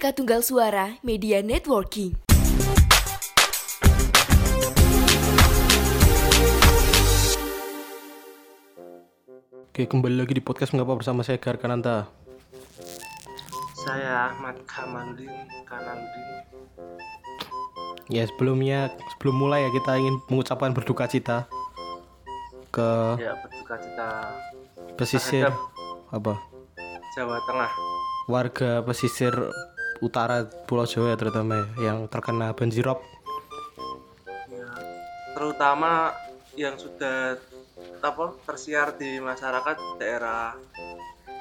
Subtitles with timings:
[0.00, 2.16] Bineka Tunggal Suara Media Networking.
[9.68, 12.08] Oke, kembali lagi di podcast Mengapa bersama saya Gar Kananta.
[13.76, 15.28] Saya Ahmad Kamaludin
[15.68, 16.48] Kanaludin
[18.08, 21.44] Ya, sebelumnya sebelum mulai ya kita ingin mengucapkan berduka cita
[22.72, 24.08] ke ya berduka cita
[24.96, 26.40] pesisir terhadap apa?
[27.12, 27.72] Jawa Tengah
[28.32, 29.36] Warga pesisir
[30.00, 32.98] utara Pulau Jawa ya, terutama ya, yang terkena banjirop.
[34.48, 34.68] ya,
[35.32, 36.12] terutama
[36.54, 37.36] yang sudah
[38.00, 40.56] apa tersiar di masyarakat daerah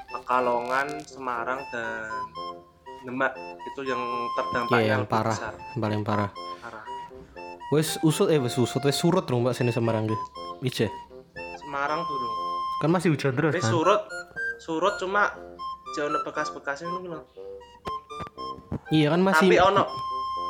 [0.09, 2.09] Pekalongan, Semarang dan
[2.99, 3.31] Demak
[3.63, 4.01] itu yang
[4.33, 5.53] terdampak Ya, yang lebih parah, besar.
[5.55, 6.29] yang paling parah.
[6.59, 6.83] parah.
[7.69, 10.19] Wes usut eh wes usut wes surut dong Mbak sini Semarang deh.
[10.59, 10.89] Ije.
[11.55, 12.27] Semarang dulu.
[12.79, 13.71] Kan masih hujan terus Tapi kan?
[13.71, 14.01] surut
[14.59, 15.31] surut cuma
[15.93, 17.23] jauh bekas-bekasnya loh.
[18.89, 19.83] Iya kan masih Tapi ono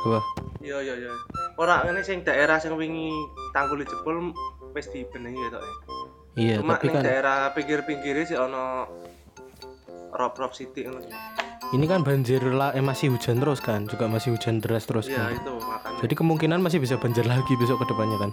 [0.00, 0.20] apa?
[0.64, 1.12] Iya iya iya.
[1.60, 3.12] Ora ngene sing daerah sing wingi
[3.52, 4.32] tanggul jebol
[4.72, 5.62] wis dibenehi ya tok.
[6.38, 8.86] Iya, Cuma tapi kan daerah pinggir-pinggirnya sih ono
[10.10, 11.04] rob-rob sithik ngono.
[11.70, 15.30] ini kan banjir lah eh masih hujan terus kan, juga masih hujan deras terus Iya
[15.30, 15.38] kan.
[15.38, 15.98] itu makanya.
[16.02, 18.30] Jadi kemungkinan masih bisa banjir lagi besok ke depannya kan.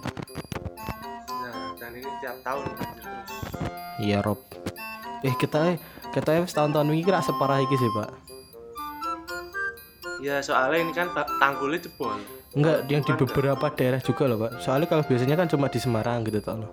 [1.30, 3.30] Nah, dan ini tiap tahun banjir terus.
[4.02, 4.42] Iya Rob.
[5.22, 5.78] Eh kita eh
[6.10, 8.10] kita eh tahun-tahun ini kira separah iki sih pak.
[10.18, 12.18] Ya soalnya ini kan tanggulnya jebol.
[12.58, 14.52] Enggak, yang di beberapa daerah juga loh pak.
[14.60, 16.72] Soalnya kalau biasanya kan cuma di Semarang gitu tau loh.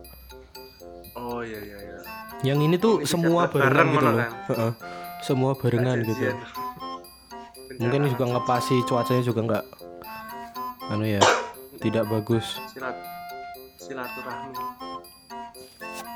[1.14, 1.98] Oh iya iya iya.
[2.42, 4.16] Yang ini tuh Ini semua bareng barengan gitu loh.
[4.16, 4.30] kan?
[4.48, 4.72] Heeh.
[5.20, 6.12] Semua barengan gitu.
[6.16, 6.36] Janjian.
[7.74, 9.64] Mungkin Bencana juga ngepasi cuacanya juga enggak
[10.84, 11.22] anu ya
[11.80, 12.60] tidak bagus.
[12.70, 12.92] silat
[13.80, 14.52] silaturahmi.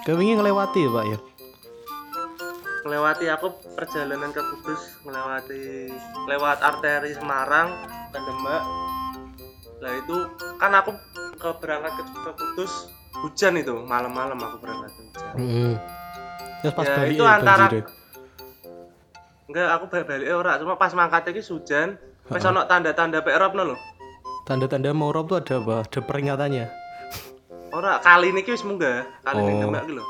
[0.05, 1.19] Kayak ingin ngelewati ya pak ya.
[2.89, 5.93] Melewati aku perjalanan ke Kudus, melewati
[6.25, 8.63] lewat arteri Semarang ke Demak.
[9.85, 10.17] Lah itu
[10.57, 10.97] kan aku
[11.37, 12.89] ke berangkat ke, ke Kudus
[13.21, 15.33] hujan itu malam-malam aku berangkat hujan.
[15.37, 15.75] Mm
[16.59, 17.71] Terus pas Ya, balik itu ya antara-.
[19.49, 21.97] Enggak, aku balik ora, cuma pas mangkat iki hujan,
[22.29, 23.77] wis ono tanda-tanda PROP no lho.
[24.45, 25.77] Tanda-tanda mau rob tuh ada apa?
[25.87, 26.67] Ada peringatannya.
[27.73, 29.61] Ora, kali ini wis munggah, kali ini Oh.
[29.69, 30.05] Demak iki lho.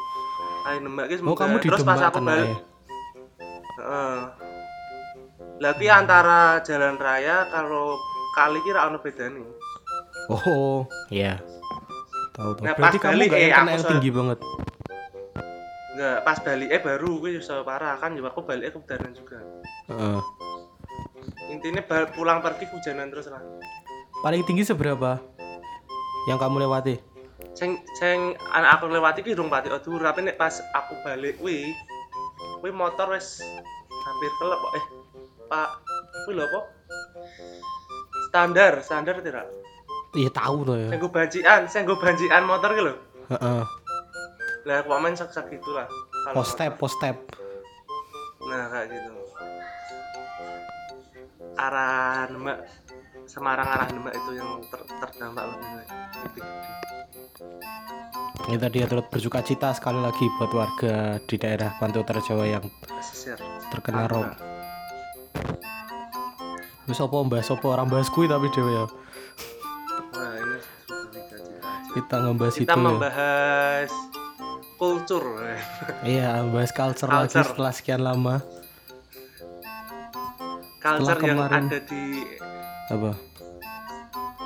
[0.65, 2.49] Kali Demak iki wis Oh kamu di Terus pas Demak aku balik,
[3.79, 4.19] heeh.
[5.59, 7.99] Lagi antara jalan raya kalau
[8.35, 9.43] kali kira ono bedane.
[10.31, 11.41] Oh, iya.
[12.37, 12.65] Tahu tahu.
[12.67, 14.39] Nah, Berarti pas kamu balik, nggak yang eh, kena aku yang tinggi banget.
[15.99, 19.39] Enggak, pas balik eh baru gue wis parah kan, ya aku balik ke hujanan juga.
[19.91, 20.19] Heeh.
[21.51, 23.43] Intinya bal- pulang pergi hujanan terus lah.
[24.23, 25.19] Paling tinggi seberapa?
[26.31, 26.95] Yang kamu lewati?
[27.59, 31.75] Sing sing anak aku lewati ki durung pati aduh, tapi nek pas aku balik kuwi
[32.59, 33.43] kuwi motor wis
[34.05, 34.73] hampir kelep kok.
[34.75, 34.85] Eh,
[35.49, 35.69] Pak,
[36.27, 36.61] kuwi lho apa?
[38.29, 39.47] Standar, standar tidak?
[40.17, 40.89] Iya tahu tuh ya.
[40.93, 42.95] Sing go bancikan, sing go bancikan motor lho.
[43.33, 43.63] Heeh.
[44.67, 45.89] Lah aku main sak-sak gitu lah.
[46.29, 47.17] Kalau Post step, post step.
[48.45, 49.11] Nah, kayak gitu.
[51.59, 52.59] Arah Demak
[53.29, 56.73] Semarang arah Demak itu yang ter terdampak lebih lebih gede.
[58.41, 62.49] Ini tadi ya turut bersuka cita sekali lagi buat warga di daerah Pantai Utara Jawa
[62.49, 63.37] yang Pesisir.
[63.69, 64.25] terkena rob.
[66.89, 68.85] Wis apa mbahas apa orang bahas kuwi tapi dewe ya.
[70.17, 70.59] Ini.
[71.91, 72.81] Kita ngebahas kita itu ya.
[72.83, 73.91] membahas
[74.79, 75.25] kultur
[76.01, 78.41] Iya, bahas culture, lagi setelah sekian lama.
[80.81, 82.03] culture yang kemarin- ada di
[82.89, 83.13] Apa?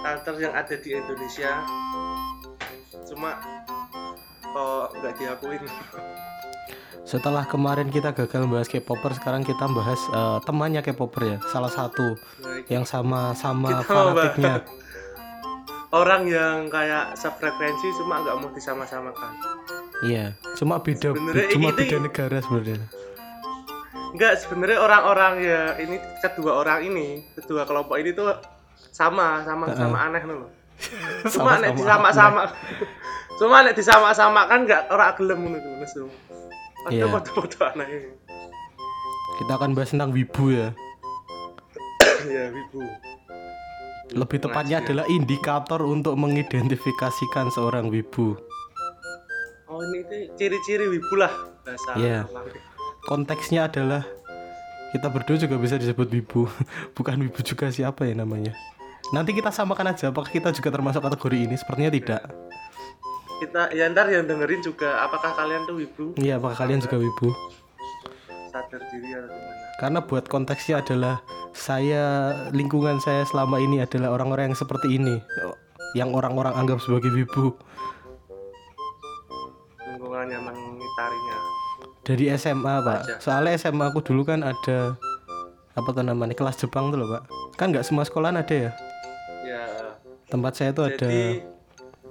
[0.02, 1.62] culture yang ada di Indonesia
[3.06, 3.38] cuma
[4.42, 5.62] kok nggak diakuin
[7.02, 12.14] Setelah kemarin kita gagal membahas K-popper, sekarang kita bahas eh, temannya K-popper ya, salah satu
[12.40, 14.62] Nah, yang sama-sama fanatiknya.
[15.90, 19.32] orang yang kayak sefrekuensi cuma nggak mau disama-samakan
[20.02, 21.14] Iya, cuma beda
[21.48, 22.86] cuma beda negara sebenarnya.
[24.12, 28.28] Nggak sebenarnya orang-orang ya ini kedua orang ini kedua kelompok ini tuh
[28.92, 30.52] sama sama sama aneh loh
[31.32, 32.52] cuma nek disama-sama
[33.40, 35.58] cuma nek disama-sama kan nggak orang gelem ngono
[36.90, 37.06] Iya.
[37.06, 38.10] Padahal foto-foto aneh
[39.38, 40.74] Kita akan bahas tentang wibu ya.
[42.34, 42.82] ya wibu
[44.12, 44.84] Lebih tepatnya ya.
[44.84, 48.34] adalah indikator untuk mengidentifikasikan seorang wibu.
[49.72, 51.30] oh ini ciri-ciri wibu lah
[51.64, 52.26] bahasa Iya.
[52.28, 52.50] apa.
[53.02, 54.06] Konteksnya adalah
[54.92, 56.46] kita berdua juga bisa disebut wibu.
[56.96, 58.54] Bukan wibu juga siapa ya namanya.
[59.10, 61.54] Nanti kita samakan aja apakah kita juga termasuk kategori ini?
[61.56, 62.22] Sepertinya tidak.
[63.42, 67.34] kita ya ntar yang dengerin juga apakah kalian tuh wibu Iya, apakah kalian juga wibu?
[68.54, 71.18] sadar diri atau gimana karena buat konteksnya adalah
[71.50, 72.02] saya
[72.54, 75.18] lingkungan saya selama ini adalah orang-orang yang seperti ini
[75.98, 77.58] yang orang-orang anggap sebagai wibu
[79.90, 80.44] lingkungan yang
[82.02, 82.98] dari SMA pak.
[83.06, 83.14] Aja.
[83.22, 84.98] soalnya SMA aku dulu kan ada
[85.72, 87.22] apa tuh namanya kelas Jepang tuh loh pak.
[87.56, 88.70] Kan nggak semua sekolahan ada ya?
[89.46, 89.64] Ya.
[90.28, 91.08] Tempat saya tuh ada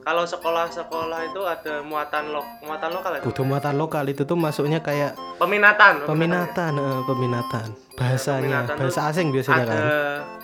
[0.02, 4.80] kalau sekolah-sekolah itu ada muatan lo muatan lokal itu butuh muatan lokal itu tuh masuknya
[4.80, 7.68] kayak peminatan peminatan eh, peminatan.
[7.92, 9.84] Bahasanya peminatan bahasa asing biasanya ada kan?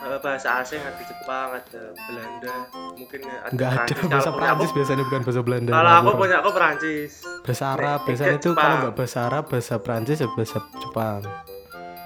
[0.05, 2.53] eh, bahasa asing ada Jepang ada Belanda
[2.93, 4.05] mungkin ada nggak ada Perancis.
[4.05, 5.71] bahasa Kalau Prancis aku- biasanya bukan bahasa Belanda.
[5.71, 7.11] Kalau aku punya aku Perancis
[7.41, 11.21] bahasa Arab biasanya itu kalau nggak bahasa Arab bahasa Prancis ya bahasa Jepang.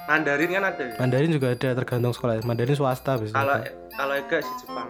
[0.03, 0.95] Mandarin kan ada ya?
[0.97, 2.43] Mandarin juga ada tergantung sekolah.
[2.43, 3.35] Mandarin swasta biasanya.
[3.37, 3.55] Kalau
[3.91, 4.87] kalau Ega sih Jepang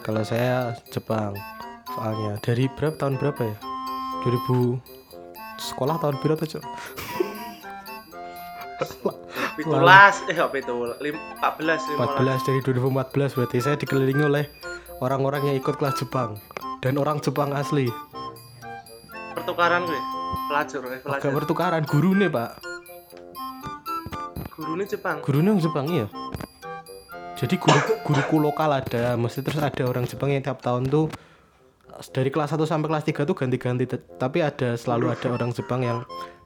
[0.00, 1.36] Kalau saya Jepang
[1.88, 3.56] soalnya dari berapa tahun berapa ya
[4.22, 4.80] 2000
[5.58, 6.64] sekolah tahun berapa tuh Cok?
[9.56, 10.74] Pitulas, eh apa itu?
[11.00, 11.96] Lim, 14, 15.
[11.96, 14.44] 14 dari 2014 berarti saya dikelilingi oleh
[14.98, 16.36] orang-orang yang ikut kelas Jepang
[16.80, 17.88] dan orang Jepang asli
[19.32, 20.00] Pertukaran gue.
[20.46, 21.30] Pelajar, eh, Gak pelajar.
[21.32, 22.50] pertukaran guru nih pak
[24.52, 25.20] Gurunya Jepang.
[25.20, 26.06] gurunya orang Jepang iya
[27.36, 31.12] jadi guru guruku lokal ada mesti terus ada orang Jepang yang tiap tahun tuh
[32.12, 33.84] dari kelas 1 sampai kelas 3 tuh ganti-ganti
[34.16, 35.98] tapi ada selalu ada orang Jepang yang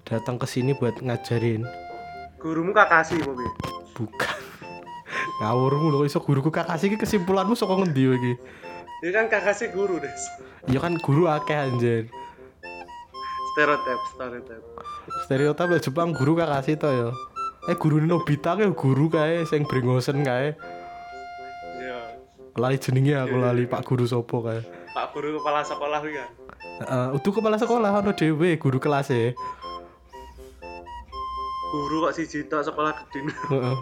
[0.02, 1.62] datang ke sini buat ngajarin
[2.40, 3.44] Gurumu Kakashi, Bobi.
[3.94, 4.38] bukan
[5.44, 8.34] ngawurmu loh iso guruku kakak sih kesimpulanmu sok ngendi lagi
[9.00, 10.22] Dia kan Kakashi guru, Des.
[10.66, 12.10] ya kan guru akeh anjir
[13.50, 14.62] Stereotip, stereotip.
[15.26, 17.08] stereotip Jepang guru kakak sih to ya
[17.68, 20.79] eh guru Nobita kayak guru kae sing brengosen kae Iya.
[22.58, 26.30] Lali jenenge aku lali Pak Guru sopo kae Pak guru kepala sekolah kan.
[26.82, 29.38] Heeh, utuh kepala sekolah ono dhewe guru kelas e.
[31.70, 33.30] Guru kok si Jito sekolah gede.
[33.30, 33.76] Heeh.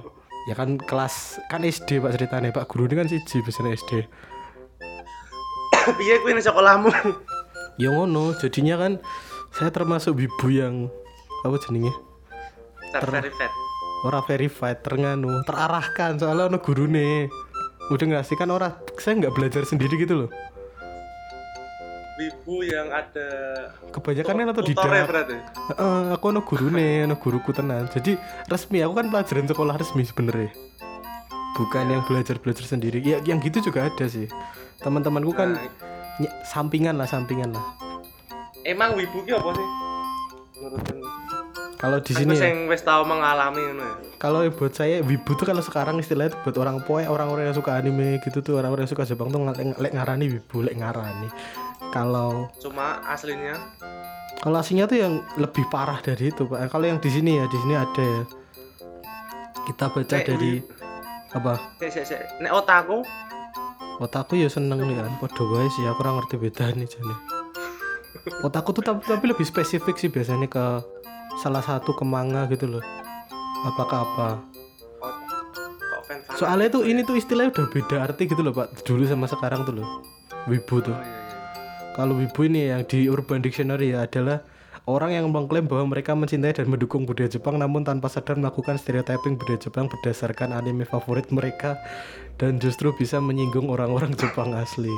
[0.52, 3.92] Ya kan kelas kan SD Pak ceritanya Pak guru ini kan siji biasanya SD.
[5.96, 6.92] Piye kuwi ning sekolahmu?
[7.80, 8.92] Ya ngono, jadinya kan
[9.56, 10.92] saya termasuk wibu yang
[11.48, 11.88] apa jenenge?
[12.92, 13.52] Terverified.
[14.04, 17.32] Ora verified, ternganu, terarahkan soalnya ono gurune.
[17.88, 20.30] Udah ngasih kan orang saya nggak belajar sendiri gitu loh.
[22.18, 23.28] Wibu yang ada
[23.94, 25.06] Kebanyakan kan atau tidak.
[25.06, 25.38] berarti.
[25.70, 27.86] Heeh, aku ono gurune, ono guruku tenan.
[27.86, 28.18] Jadi
[28.50, 30.50] resmi aku kan pelajaran sekolah resmi sebenarnya.
[31.54, 32.98] Bukan yang belajar-belajar sendiri.
[33.06, 34.26] Ya yang gitu juga ada sih.
[34.82, 35.58] Teman-temanku kan
[36.18, 37.62] Nah, sampingan lah, sampingan lah.
[38.66, 39.68] emang wibu apa sih?
[41.78, 43.94] Kalau di Aku sini ya, sing wis tau mengalami ngono ya.
[44.18, 48.18] kalau buat saya wibu tuh kalau sekarang istilahnya buat orang poe, orang-orang yang suka anime
[48.26, 51.30] gitu tuh, orang-orang yang suka Jepang tuh ngelek lek ngarani wibu, lek ngarani.
[51.94, 53.54] Kalau Cuma aslinya
[54.38, 56.66] kalau aslinya tuh yang lebih parah dari itu, Pak.
[56.66, 58.22] Kalau yang di sini ya, di sini ada ya.
[59.66, 60.52] Kita baca Kayak dari
[61.30, 61.54] apa?
[61.78, 63.06] sik sik sik nek otaku
[63.98, 67.14] Otakku ya seneng nih kan, padha wae sih aku ora ngerti bedanya jane.
[68.46, 70.64] Otakku tuh tapi, tapi lebih spesifik sih biasanya ke
[71.38, 72.84] salah satu ke manga gitu loh.
[73.66, 74.28] Apakah apa?
[76.38, 78.86] Soalnya tuh ini tuh istilahnya udah beda arti gitu loh Pak.
[78.86, 79.86] Dulu sama sekarang tuh loh.
[80.46, 80.94] Wibu tuh.
[80.94, 81.26] Oh, iya, iya.
[81.98, 84.46] Kalau wibu ini yang di Urban Dictionary ya adalah
[84.86, 89.34] orang yang mengklaim bahwa mereka mencintai dan mendukung budaya Jepang namun tanpa sadar melakukan stereotyping
[89.34, 91.74] budaya Jepang berdasarkan anime favorit mereka
[92.38, 94.94] dan justru bisa menyinggung orang-orang Jepang asli.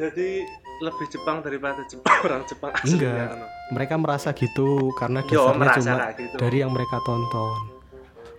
[0.00, 0.42] Jadi
[0.80, 3.32] lebih Jepang daripada Jepang orang Jepang asli Enggak.
[3.32, 3.46] no?
[3.72, 6.36] Mereka merasa gitu karena dasarnya cuma gitu.
[6.36, 7.60] dari yang mereka tonton.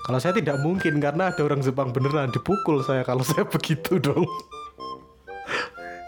[0.07, 4.23] Kalau saya tidak mungkin karena ada orang Jepang beneran dipukul saya kalau saya begitu dong.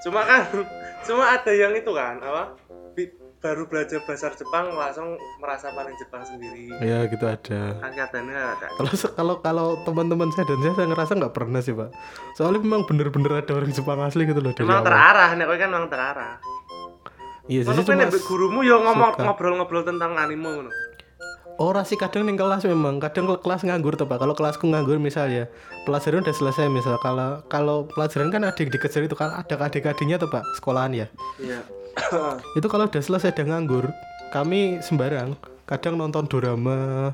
[0.05, 0.47] Cuma kan
[1.03, 2.55] cuma ada yang itu kan apa?
[3.39, 6.67] Baru belajar bahasa Jepang langsung merasa paling Jepang sendiri.
[6.83, 7.79] Ya gitu ada.
[7.79, 8.67] Katanya ada.
[8.75, 11.87] Kalau kalau kalau teman-teman saya dan saya, saya ngerasa nggak pernah sih pak.
[12.35, 16.35] Soalnya memang bener-bener ada orang Jepang asli gitu loh Memang terarah, nek kan memang terarah.
[17.49, 20.71] Iya kowe cuma nek gurumu yo ngomong ngobrol-ngobrol tentang anime ngono.
[21.59, 24.19] Ora sih kadang ning kelas memang kadang ke- kelas nganggur tuh pak.
[24.19, 25.47] Kalau kelasku nganggur misalnya
[25.87, 30.19] pelajaran udah selesai misal kalau kalau pelajaran kan ada yang dikejar itu kan ada adik-adiknya
[30.19, 31.07] tuh pak sekolahan ya.
[31.39, 31.78] Iya.
[32.55, 33.89] Itu kalau udah selesai dan nganggur
[34.29, 35.33] kami sembarang
[35.65, 37.13] kadang nonton drama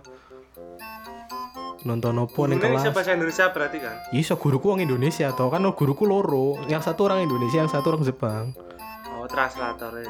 [1.86, 2.90] nonton opo ning Ini kelas.
[2.90, 3.96] bahasa Indonesia berarti kan?
[4.10, 6.58] Iya, guruku orang Indonesia atau kan guruku loro.
[6.66, 8.58] Yang satu orang Indonesia, yang satu orang Jepang.
[9.14, 10.10] Oh, translator ya.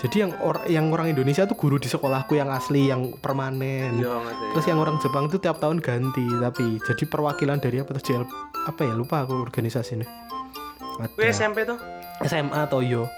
[0.00, 3.98] Jadi yang or- yang orang Indonesia tuh guru di sekolahku yang asli, yang permanen.
[3.98, 4.44] Iya, ngerti.
[4.54, 8.24] Terus yang orang Jepang itu tiap tahun ganti, tapi jadi perwakilan dari apa tuh JL
[8.64, 10.06] apa ya lupa aku organisasi ini.
[11.18, 11.76] SMP tuh?
[12.22, 13.10] SMA atau yo.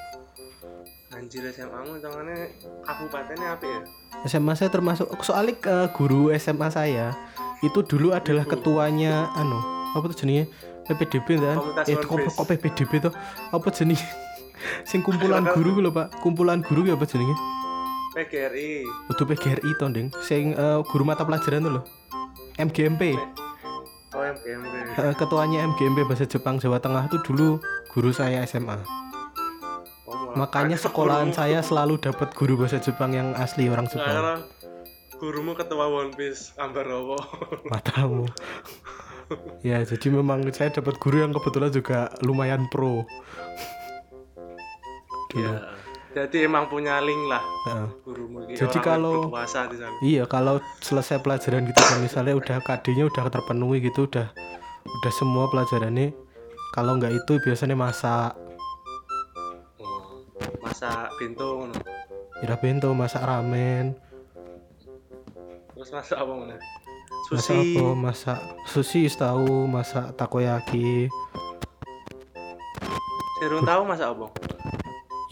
[1.12, 2.56] Anjir SMA mu hitungannya
[2.88, 3.80] kabupatennya apa ya?
[4.24, 7.12] SMA saya termasuk soalnya eh, guru SMA saya
[7.60, 9.60] itu dulu adalah ketuanya anu
[9.92, 10.48] apa tuh jenenge?
[10.88, 11.56] PPDB kan?
[11.84, 13.12] Eh kok, kok PPDB tuh
[13.52, 14.00] apa jenenge?
[14.88, 16.16] Sing kumpulan guru lho Pak.
[16.24, 17.36] Kumpulan guru ya apa jenenge?
[18.16, 18.84] PGRI.
[19.12, 21.82] Udah PGRI to Ding sing eh, guru mata pelajaran tuh lho.
[22.56, 23.16] MGMP
[24.12, 24.96] Oh MGMP.
[25.16, 27.60] Ketuanya MGMP bahasa Jepang Jawa Tengah tuh dulu
[27.92, 29.02] guru saya SMA
[30.34, 34.40] makanya sekolahan saya selalu dapat guru bahasa Jepang yang asli orang Jepang Sekarang
[35.14, 37.14] gurumu ketua One Piece Ambar Rowo.
[37.72, 38.26] matamu
[39.62, 43.06] ya jadi memang saya dapat guru yang kebetulan juga lumayan pro
[45.28, 45.56] dulu Iya.
[46.12, 47.88] Jadi emang punya link lah Heeh.
[48.04, 49.32] gurumu Jadi orang kalau-
[49.64, 49.96] di sana.
[50.02, 54.28] iya kalau selesai pelajaran gitu kan misalnya udah KD-nya udah terpenuhi gitu udah
[54.84, 56.12] udah semua pelajarannya
[56.70, 58.36] kalau nggak itu biasanya masak
[60.62, 61.74] Oh, masa pintu ngono.
[62.38, 63.98] ira bento masak ramen.
[65.74, 66.62] Terus masa apa masak
[67.26, 67.58] Sushi.
[67.74, 67.86] apa?
[67.98, 68.38] Masak
[68.70, 71.10] sushi tahu masak takoyaki.
[73.42, 74.30] Serung tahu masa apa?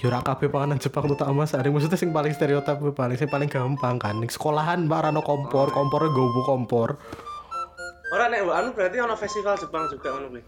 [0.01, 1.63] ora kabeh panganan Jepang tuh tak masak.
[1.63, 4.19] Ada maksudnya sing paling stereotip paling sing paling gampang kan.
[4.27, 5.71] Sekolahan mbak rano kompor.
[5.71, 6.99] Kompornya gowo kompor.
[8.11, 10.43] Orang nek anu berarti ono festival Jepang juga ngono kuwi.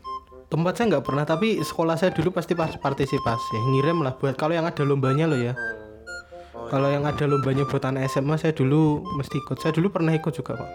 [0.49, 4.53] Tempat saya nggak pernah tapi sekolah saya dulu pasti pas partisipasi ngirim lah buat kalau
[4.53, 5.55] yang ada lombanya loh ya
[6.53, 6.69] Oh.
[6.69, 10.31] Kalau yang ada lombanya buat anak SMA saya dulu mesti ikut saya dulu pernah ikut
[10.31, 10.71] juga pak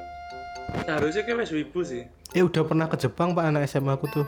[0.84, 2.04] harusnya kayak wis wibu sih.
[2.34, 4.26] eh udah pernah ke Jepang pak anak SMA aku tuh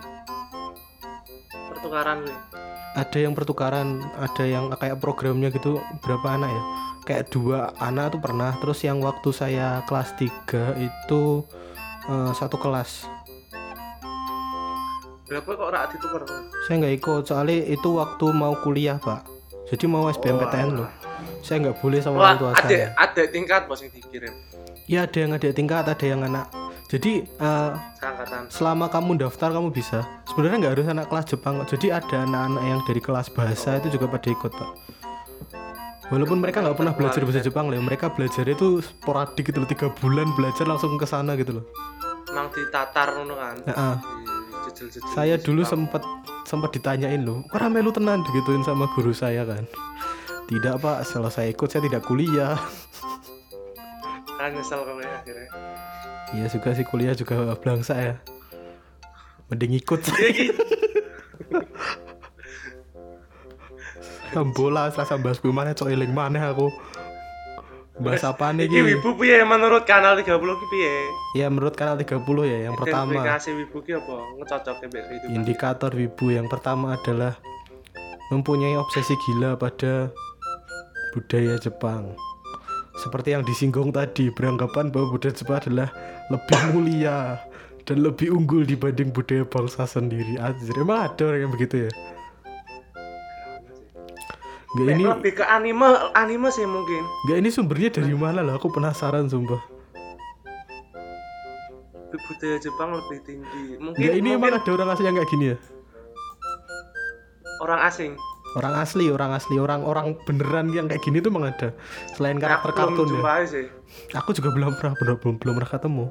[1.67, 2.35] Pertukaran kuwi.
[2.95, 6.61] ada yang pertukaran ada yang kayak programnya gitu berapa anak ya
[7.05, 11.21] kayak dua anak tuh pernah terus yang waktu saya kelas 3 itu
[12.05, 13.09] eh, satu kelas
[15.29, 16.21] Berapa kok rak ditukar?
[16.65, 19.29] saya nggak ikut soalnya itu waktu mau kuliah pak.
[19.69, 20.89] Jadi mau SBMPTN loh.
[21.45, 24.33] Saya nggak boleh sama orang tua ada saya ada tingkat bos yang dikirim.
[24.89, 26.49] ya ada yang adik tingkat ada yang anak.
[26.89, 27.71] Jadi eh,
[28.01, 28.49] Seangkatan.
[28.49, 30.01] selama kamu daftar kamu bisa.
[30.25, 31.77] Sebenarnya nggak harus anak kelas Jepang kok.
[31.77, 34.71] Jadi ada anak-anak yang dari kelas bahasa itu juga pada ikut pak.
[36.09, 37.77] Walaupun mereka nggak pernah belajar bahasa Jepang loh.
[37.77, 39.69] Mereka belajar itu sporadik gitu loh.
[39.69, 41.65] Tiga bulan belajar langsung ke sana gitu loh.
[42.33, 43.55] Emang ditatar kan.
[45.15, 46.01] Saya dulu sempat
[46.45, 48.21] sempat ditanyain loh kok rame lu tenan?
[48.25, 49.63] Digituin sama guru saya kan.
[50.49, 51.05] Tidak pak.
[51.05, 52.57] Setelah saya ikut saya tidak kuliah.
[54.39, 55.49] Kan nyesel kamu ya akhirnya.
[56.29, 58.15] iya juga sih kuliah juga belangsa ya.
[59.49, 60.01] Mending ikut.
[64.55, 66.69] Bola selasa bahas kuwi mana cok eling mana aku
[67.99, 69.43] bahas apa nih Iki wibu piye?
[69.43, 70.93] Menurut kanal 30 ki piye?
[71.35, 72.15] ya menurut kanal 30
[72.47, 73.11] ya yang pertama.
[73.11, 74.15] Identifikasi wibu ki apa?
[74.39, 75.25] Ngecocok ke itu.
[75.35, 77.35] indikator wibu yang pertama adalah
[78.31, 80.09] mempunyai obsesi gila pada
[81.11, 82.15] budaya Jepang.
[82.99, 85.89] Seperti yang disinggung tadi beranggapan bahwa budaya Jepang adalah
[86.31, 87.39] lebih mulia
[87.83, 90.39] dan lebih unggul dibanding budaya bangsa sendiri.
[90.39, 91.91] Anjir, emang ada orang yang begitu ya
[94.69, 97.01] Gak ini lebih ke anime, anime sih mungkin.
[97.25, 99.61] gak ini sumbernya dari mana lah aku penasaran sumpah
[102.09, 103.65] Budaya Jepang lebih tinggi.
[103.81, 105.57] Mungkin Gak ini mungkin emang ada orang asli yang kayak gini ya
[107.59, 108.13] orang asing.
[108.57, 111.69] orang asli orang asli orang orang beneran yang kayak gini tuh emang ada
[112.17, 113.65] selain karakter Aku belum kartun ya sih.
[114.17, 116.05] aku juga belum pernah belum, belum pernah ketemu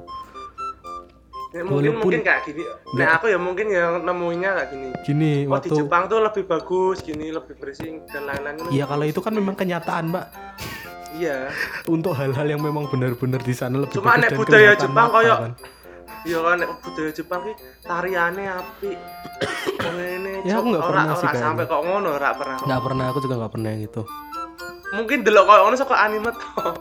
[1.49, 2.61] Ya, mungkin Walaupun- mungkin kayak gini.
[2.93, 4.89] Nah, aku ya mungkin yang nemuinya kayak gini.
[5.01, 8.69] gini Oh, waktu di Jepang tuh lebih bagus, gini lebih bersih dan lain-lain.
[8.69, 10.29] Iya kalau itu kan memang kenyataan mbak
[11.11, 11.49] Iya.
[11.89, 15.51] untuk hal-hal yang memang benar-benar di sana lebih Cuma nek budaya Jepang kayak- kan.
[16.21, 18.97] Iya kan nek budaya Jepang ki tariane apik.
[19.79, 20.33] Wong ngene.
[20.43, 21.41] Ya, aku nggak pernah sih kayaknya.
[21.41, 22.57] sampai kok ngono, ora pernah.
[22.61, 24.01] nggak pernah aku juga nggak pernah yang itu
[24.91, 26.73] Mungkin delok koyo ngono saka anime kok.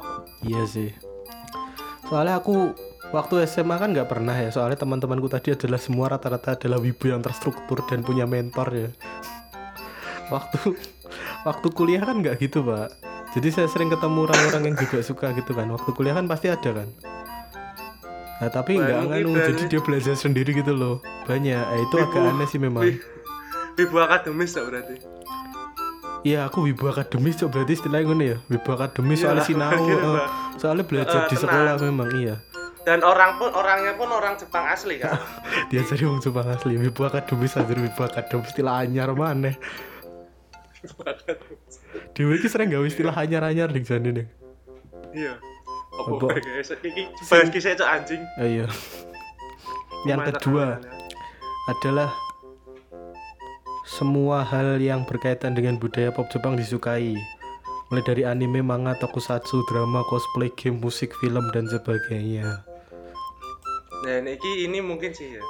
[0.42, 0.92] iya sih
[2.04, 2.72] soalnya aku
[3.08, 7.20] waktu SMA kan nggak pernah ya soalnya teman-temanku tadi adalah semua rata-rata adalah wibu yang
[7.20, 8.88] terstruktur dan punya mentor ya.
[10.28, 10.76] Waktu
[11.42, 12.92] waktu kuliah kan nggak gitu pak.
[13.32, 15.68] Jadi saya sering ketemu orang-orang yang juga suka gitu kan.
[15.68, 16.88] Waktu kuliah kan pasti ada kan?
[18.38, 21.00] Nah tapi nggak nganu jadi dia belajar sendiri gitu loh.
[21.24, 21.64] Banyak.
[21.66, 22.30] Eh, itu agak Wibu.
[22.30, 22.84] aneh sih memang.
[23.74, 24.96] Wibu akademis tak berarti.
[26.18, 27.48] Iya aku wibu akademis cok.
[27.48, 30.26] Berarti istilahnya ngono ya wibu akademis Iya, soalnya sinau Mbak.
[30.58, 31.42] soalnya belajar Eh, di tenang.
[31.46, 32.34] sekolah memang iya
[32.88, 35.20] Dan orang pun orangnya pun orang Jepang asli kan.
[35.70, 39.52] diajari wong Jepang asli wibu akademis aja wibu akademis istilah anyar mana
[42.16, 44.26] Dewi iki sering gawe istilah anyar-anyar di sana nih
[45.12, 45.36] Iya.
[45.98, 46.26] Apa?
[46.84, 48.22] Iki bahas kisah cok anjing.
[48.38, 48.68] Iya
[50.06, 50.78] yang kedua
[51.66, 52.12] adalah
[53.88, 57.18] semua hal yang berkaitan dengan budaya pop Jepang disukai.
[57.88, 62.67] Mulai dari anime, manga, tokusatsu, drama, cosplay, game, musik, film dan sebagainya.
[64.00, 65.42] Dan ini ini mungkin sih ya.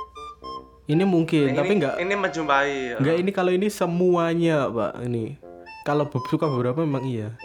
[0.88, 2.72] Ini mungkin, Nah, tapi ini, nggak ini menjumpai.
[2.88, 2.96] ya.
[2.96, 5.04] nggak ini kalau ini semuanya, Pak.
[5.04, 5.36] Ini
[5.82, 7.36] kalau Bob suka beberapa memang iya.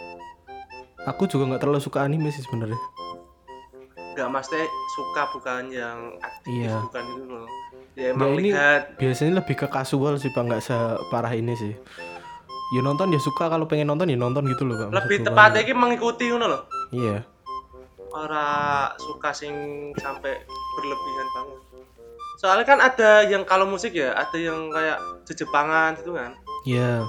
[1.04, 2.80] Aku juga nggak terlalu suka anime sih sebenarnya.
[4.14, 6.80] Nggak maksudnya suka bukan yang aktif Iya.
[6.82, 7.46] bukan itu loh.
[7.94, 8.82] Ya Nggak, emang ini lihat.
[8.96, 10.42] biasanya lebih ke kasual sih, Pak.
[10.42, 11.74] Nggak separah ini sih.
[12.72, 15.04] Ya nonton ya suka kalau pengen nonton ya nonton gitu loh, Pak.
[15.04, 16.62] Lebih tepatnya ini mengikuti ngono loh.
[16.90, 17.28] Iya.
[18.08, 18.48] Ora
[18.96, 19.52] suka sing
[19.94, 20.32] sampai
[20.74, 21.58] berlebihan banget.
[22.36, 26.34] Soalnya kan ada yang kalau musik ya, ada yang kayak jejepangan gitu kan.
[26.64, 27.06] Iya.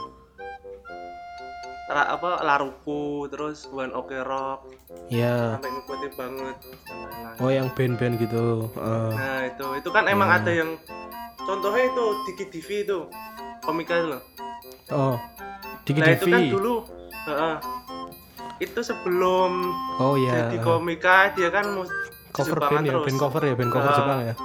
[1.86, 4.74] Ra, apa Laruku terus One Ok Rock
[5.06, 5.54] Iya.
[5.54, 6.56] sampai ngikutin banget.
[7.38, 8.66] Oh yang band-band gitu.
[8.74, 10.38] Eh, Nah itu itu kan emang Hmm.
[10.40, 10.70] ada yang
[11.38, 13.00] contohnya itu Diki TV itu
[13.62, 14.22] komika itu loh.
[14.90, 15.16] oh.
[15.84, 16.76] Diki Nah itu kan dulu
[17.28, 17.56] heeh.
[18.58, 19.52] itu sebelum
[20.02, 20.50] Oh iya.
[20.50, 21.92] jadi komika dia kan mus
[22.36, 23.06] cover Jepangan band ya, terus.
[23.06, 23.96] band cover ya, band cover Ah.
[23.96, 24.36] Jepang ya.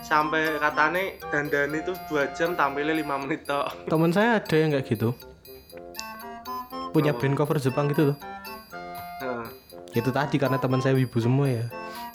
[0.00, 3.68] sampai katanya dandan itu dua jam tampilnya lima menit tok.
[3.84, 5.12] Teman saya ada yang kayak gitu.
[6.90, 7.18] Punya Oh.
[7.18, 8.16] band cover Jepang gitu tuh.
[9.20, 9.44] Heeh.
[9.94, 11.66] Itu tadi karena teman saya wibu semua ya.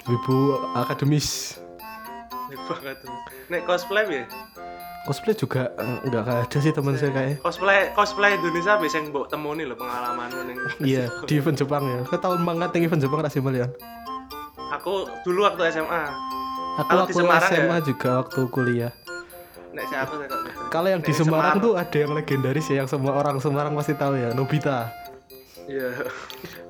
[0.03, 0.36] Wibu
[0.74, 1.60] akademis.
[2.63, 3.13] Banget tuh.
[3.48, 4.25] Nek cosplay ya?
[5.03, 7.41] Cosplay juga eh, nggak ada sih teman saya kayak.
[7.41, 10.31] Cosplay cosplay Indonesia bisa yang mbok temoni lho pengalaman.
[10.79, 12.00] Iya, di event Jepang ya.
[12.05, 13.69] Ke tahun banget yang event Jepang rasih malian.
[14.81, 16.03] Aku dulu waktu SMA.
[16.81, 17.85] Aku Kalau di waktu Semarang SMA ya?
[17.85, 18.91] juga waktu kuliah.
[19.73, 20.13] Nek saya aku.
[20.73, 23.93] Kalau yang di Nek Semarang tuh ada yang legendaris ya yang semua orang Semarang pasti
[23.93, 24.89] tahu ya, Nobita.
[25.69, 25.93] Iya.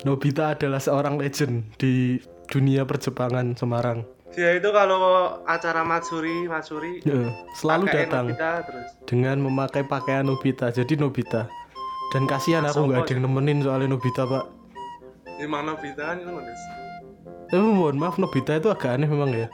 [0.03, 2.19] Nobita adalah seorang legend di
[2.51, 4.03] dunia perjepangan Semarang.
[4.33, 8.89] Dia itu kalau acara Matsuri, Matsuri Ya, selalu datang Nobita terus.
[9.07, 10.73] dengan memakai pakaian Nobita.
[10.75, 11.47] Jadi Nobita.
[12.11, 14.43] Dan kasihan aku nggak ada yang nemenin soalnya Nobita pak.
[15.39, 16.29] Emang Nobita kan itu.
[17.53, 19.45] Tapi mohon maaf Nobita itu agak aneh memang ya.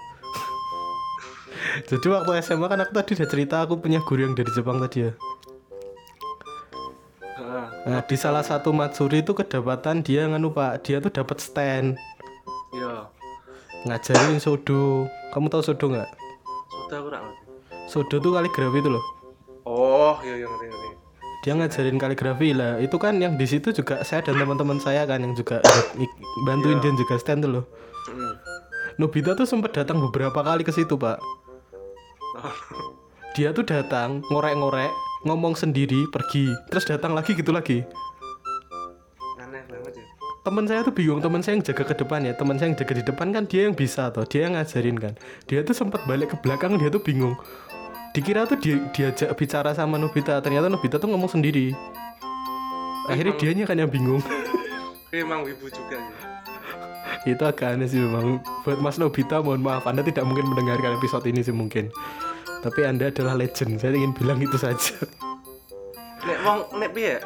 [1.91, 5.03] Jadi waktu SMA kan aku tadi udah cerita aku punya guru yang dari Jepang tadi
[5.03, 5.11] ya.
[7.35, 7.65] Heeh.
[7.85, 11.99] Nah di salah satu Matsuri itu kedapatan dia nganu pak, dia tuh dapat stand
[12.71, 13.09] Iya.
[13.83, 15.07] ngajarin sodo.
[15.31, 16.09] Kamu tahu sodo nggak?
[16.69, 17.25] Sudah kurang.
[17.85, 19.03] Sodo tuh kaligrafi itu loh.
[19.63, 20.87] Oh, iya yang ngerti ngerti.
[21.39, 22.79] Dia ngajarin kaligrafi lah.
[22.79, 25.59] Itu kan yang di situ juga saya dan teman-teman saya kan yang juga
[26.47, 26.91] bantuin Iya.
[26.91, 27.65] dia juga stand tuh loh.
[28.99, 31.19] Nobita tuh sempat datang beberapa kali ke situ pak.
[33.37, 34.91] Dia tuh datang ngorek-ngorek,
[35.23, 37.85] ngomong sendiri, pergi, terus datang lagi gitu lagi.
[39.39, 40.05] Aneh banget ya.
[40.39, 42.93] Teman saya tuh bingung, teman saya yang jaga ke depan ya, teman saya yang jaga
[42.95, 45.13] di depan kan dia yang bisa atau dia yang ngajarin kan.
[45.45, 47.37] Dia tuh sempat balik ke belakang, dia tuh bingung.
[48.15, 51.75] Dikira tuh dia diajak bicara sama Nobita, ternyata Nobita tuh ngomong sendiri.
[53.05, 54.21] Akhirnya dianya kan yang bingung.
[55.13, 56.28] Emang wibu juga ya.
[57.27, 58.39] Itu agak aneh sih memang.
[58.63, 59.83] Buat Mas Nobita mohon maaf.
[59.83, 61.91] Anda tidak mungkin mendengarkan episode ini sih mungkin.
[62.59, 63.79] Tapi Anda adalah legend.
[63.79, 64.95] Saya ingin bilang itu saja.
[66.23, 67.19] Nek wong nek piye?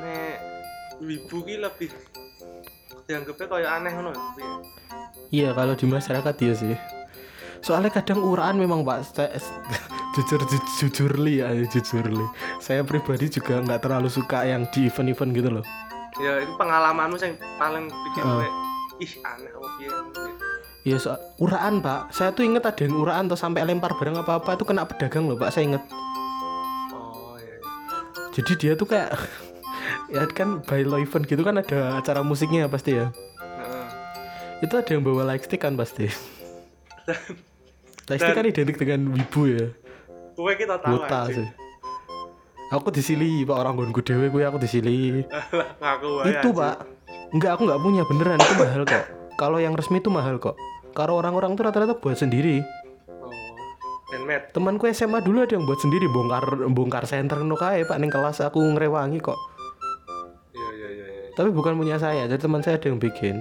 [0.00, 0.36] Nek
[1.00, 1.90] wibu ki lebih
[3.08, 4.12] dianggapnya kayak aneh ngono
[5.32, 6.76] iya kalau di masyarakat iya sih.
[7.64, 8.98] Soalnya kadang uraan memang Pak.
[9.16, 9.32] Saya,
[10.16, 12.26] jujur ju- jujur li ya jujur li
[12.60, 15.64] saya pribadi juga nggak terlalu suka yang di event-event gitu loh.
[16.20, 18.48] Ya itu pengalamanmu yang paling bikin gue
[18.98, 19.90] ih aneh piye?
[20.86, 21.10] Iya so
[21.42, 24.64] uraan pak, saya tuh inget ada yang uraan tuh sampai lempar barang apa apa itu
[24.64, 25.82] kena pedagang loh pak, saya inget.
[26.94, 27.58] Oh iya.
[27.58, 28.26] iya.
[28.32, 29.10] Jadi dia tuh kayak
[30.14, 33.10] ya kan by event gitu kan ada acara musiknya pasti ya.
[33.38, 33.86] Heeh.
[34.64, 36.08] Itu ada yang bawa lightstick kan pasti.
[38.08, 39.66] lightstick kan identik dengan wibu ya,
[40.38, 41.48] Kowe kita tahu buta sih.
[42.70, 45.26] Aku disili pak orang gonku dewe gue aku disili.
[45.82, 46.86] Ngaku itu pak,
[47.34, 49.04] enggak aku nggak punya beneran itu mahal kok.
[49.38, 50.58] Kalau yang resmi itu mahal kok.
[50.96, 52.58] Kalau orang-orang tuh rata-rata buat sendiri.
[53.22, 53.30] Oh.
[54.10, 54.50] Handmade.
[54.56, 58.40] Temanku SMA dulu ada yang buat sendiri bongkar bongkar senter no kae pak ning kelas
[58.40, 59.36] aku ngrewangi kok.
[60.56, 61.28] Iya iya iya iya.
[61.36, 63.38] Tapi bukan punya saya, jadi teman saya ada yang bikin.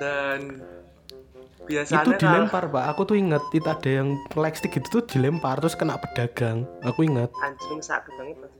[0.00, 0.64] Dan
[1.70, 5.62] itu biasanya kalau- dilempar pak, aku tuh inget itu ada yang lightstick itu tuh dilempar
[5.62, 6.66] terus kena pedagang.
[6.82, 7.30] Aku inget.
[7.38, 8.50] anjing sakit banget.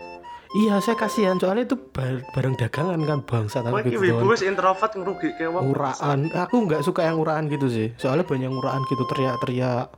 [0.50, 4.02] Iya saya kasihan soalnya itu bar- barang dagangan kan bangsa tapi gitu.
[4.02, 5.70] wibu introvert ngrugike wong.
[5.70, 7.94] Uraan, aku nggak suka yang uraan gitu sih.
[7.96, 9.90] Soalnya banyak uraan gitu teriak-teriak.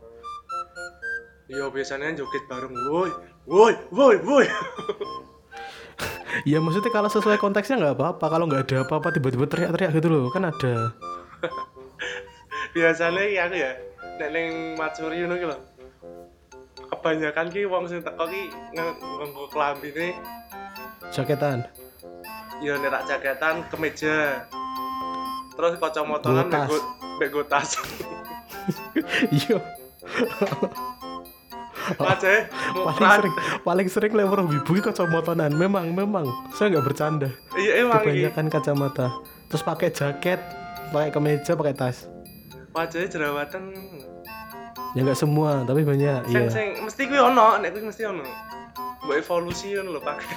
[1.48, 2.72] Iya biasanya joget bareng.
[2.72, 3.10] Woi,
[3.44, 4.46] woi, woi, woi.
[6.48, 8.24] Ya maksudnya kalau sesuai konteksnya nggak apa-apa.
[8.26, 10.96] Kalau nggak ada apa-apa tiba-tiba teriak-teriak gitu loh, kan ada.
[12.72, 13.72] biasanya ya aku ya
[14.16, 15.58] nek ning Matsuri ngono ki lho.
[16.92, 20.16] kebanyakan ki wong sing teko ki nganggo klambine
[21.12, 21.68] jaketan?
[22.64, 24.48] Ya nerak jaketan kemeja
[25.52, 26.16] terus Nggo
[26.48, 26.68] tas.
[27.20, 27.68] mbek mbek tas.
[29.28, 29.58] Iya.
[31.98, 33.34] Aja paling sering
[33.66, 36.24] paling sering lewat wibu ki kacamataanan memang memang.
[36.56, 37.28] Saya nggak bercanda.
[37.52, 39.06] Iya emang kebanyakan kacamata.
[39.50, 40.40] Terus pakai jaket
[40.94, 42.12] pakai kemeja pakai tas
[42.72, 43.62] wajahnya jerawatan.
[44.92, 46.44] Ya nggak semua tapi banyak iya.
[46.84, 48.24] mesti kuwi ono nek kuwi mesti ono.
[49.02, 50.30] Mbok evolusi ngono lho pakai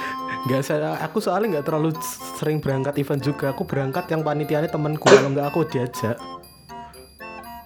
[0.44, 1.94] nggak saya aku soalnya nggak terlalu
[2.38, 3.54] sering berangkat event juga.
[3.54, 5.06] Aku berangkat yang panitianya temanku.
[5.06, 6.18] Kalau nggak aku diajak.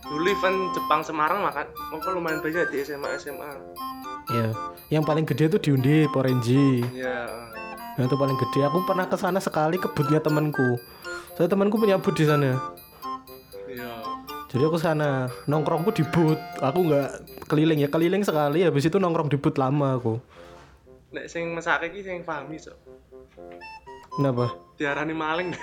[0.04, 3.50] Dulu event Jepang Semarang makan apa lumayan banyak di SMA SMA
[4.32, 4.48] ya
[4.88, 7.28] yang paling gede tuh diundi Porenji ya
[7.94, 8.60] Yang itu paling gede.
[8.66, 10.82] Aku pernah ke sana sekali ke boothnya temanku.
[11.38, 12.58] Saya temanku punya booth di sana.
[14.54, 15.10] Iya Jadi aku sana
[15.44, 16.38] nongkrongku di booth.
[16.60, 17.08] Aku nggak
[17.44, 18.62] keliling ya keliling sekali.
[18.62, 20.22] Habis itu nongkrong di booth lama aku.
[21.10, 22.74] nek sing mesake iki sing pahami so
[24.12, 24.50] Kenapa?
[24.74, 25.54] diarani maling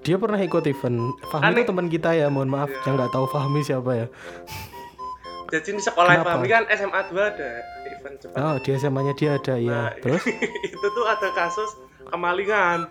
[0.00, 0.98] Dia pernah ikut event.
[1.24, 1.54] Fahmi Aneh.
[1.56, 2.26] itu teman kita ya.
[2.26, 2.82] Mohon maaf Iya.
[2.84, 4.06] yang nggak tahu Fahmi siapa ya.
[5.46, 6.34] jadi di sekolah Kenapa?
[6.34, 7.50] Fahmi kan SMA 2 ada
[7.84, 9.70] event Jepang Oh di SMA-nya dia ada ya.
[9.70, 10.22] Nah, Terus?
[10.66, 11.70] itu tuh ada kasus
[12.08, 12.88] kemalingan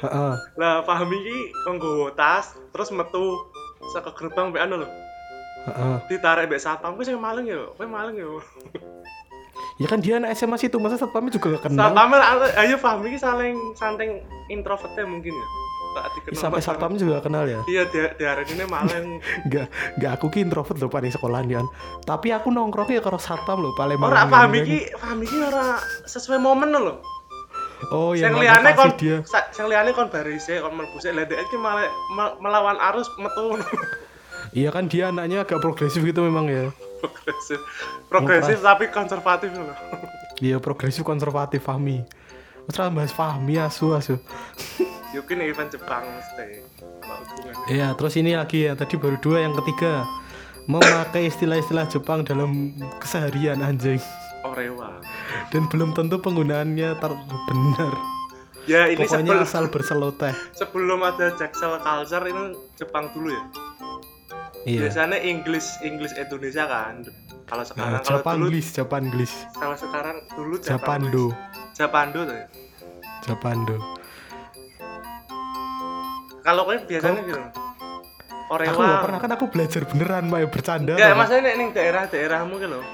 [0.00, 0.32] Heeh.
[0.54, 3.46] lah Fahmi ki nganggo tas terus metu
[3.88, 4.88] saka gerbang mbek anu lho
[5.66, 5.96] Heeh.
[6.06, 8.28] ditarik mbek satpam kuwi sing maling ya kowe maling ya
[9.78, 11.90] Ya kan dia anak SMA situ masa satpamnya juga gak kenal.
[11.90, 12.10] satpam
[12.58, 15.46] ayo Fahmi ki saling santing introvertnya mungkin ya
[16.34, 17.58] sampai satpam juga gak kenal ya.
[17.66, 19.06] iya dia diarani maling
[19.46, 19.66] Enggak,
[19.98, 21.66] enggak aku ki introvert loh paling sekolahan kan.
[22.02, 24.66] Tapi aku nongkrongnya karo satpam loh, paling ora mau Fahmi ngomong.
[24.66, 26.94] ki Fahmi ki ora sesuai momen lho
[27.88, 29.22] Oh Sing yang liyane kon dia.
[29.22, 33.06] sa- sing liyane kon barise kon mlebu sik lha dhek iki malah me- melawan arus
[33.16, 33.54] metu
[34.50, 36.72] Iya kan dia anaknya agak progresif gitu memang ya.
[36.98, 37.60] progresif
[38.08, 39.70] progresif tapi konservatif lho
[40.44, 42.02] Iya progresif konservatif Fahmi.
[42.66, 44.18] Terus bahas Fahmi asu asu.
[45.14, 50.04] Yukin event Jepang hubungan Iya terus ini lagi ya tadi baru dua yang ketiga
[50.64, 53.96] memakai istilah-istilah Jepang dalam keseharian anjing
[54.40, 55.02] Orewa
[55.48, 56.94] dan belum tentu penggunaannya
[57.44, 57.92] benar.
[58.64, 60.34] ya ini Pokoknya sebelum asal berseloteh.
[60.52, 62.42] sebelum ada Jaksel Culture ini
[62.74, 63.44] Jepang dulu ya
[64.60, 64.80] Iya.
[64.84, 67.00] biasanya English English Indonesia kan
[67.44, 71.26] kalau sekarang Nah, kalau Japan dulu Japan English, kalau sekarang dulu Japando,
[71.72, 72.46] Japando tuh ya.
[73.20, 73.76] Japando.
[76.40, 77.40] kalau kalian biasanya Kau- gitu
[78.48, 80.92] Aku Orewa nggak pernah kan aku belajar beneran Pak bercanda.
[80.94, 81.18] Enggak, tau.
[81.18, 82.84] maksudnya nih daerah-daerahmu gitu loh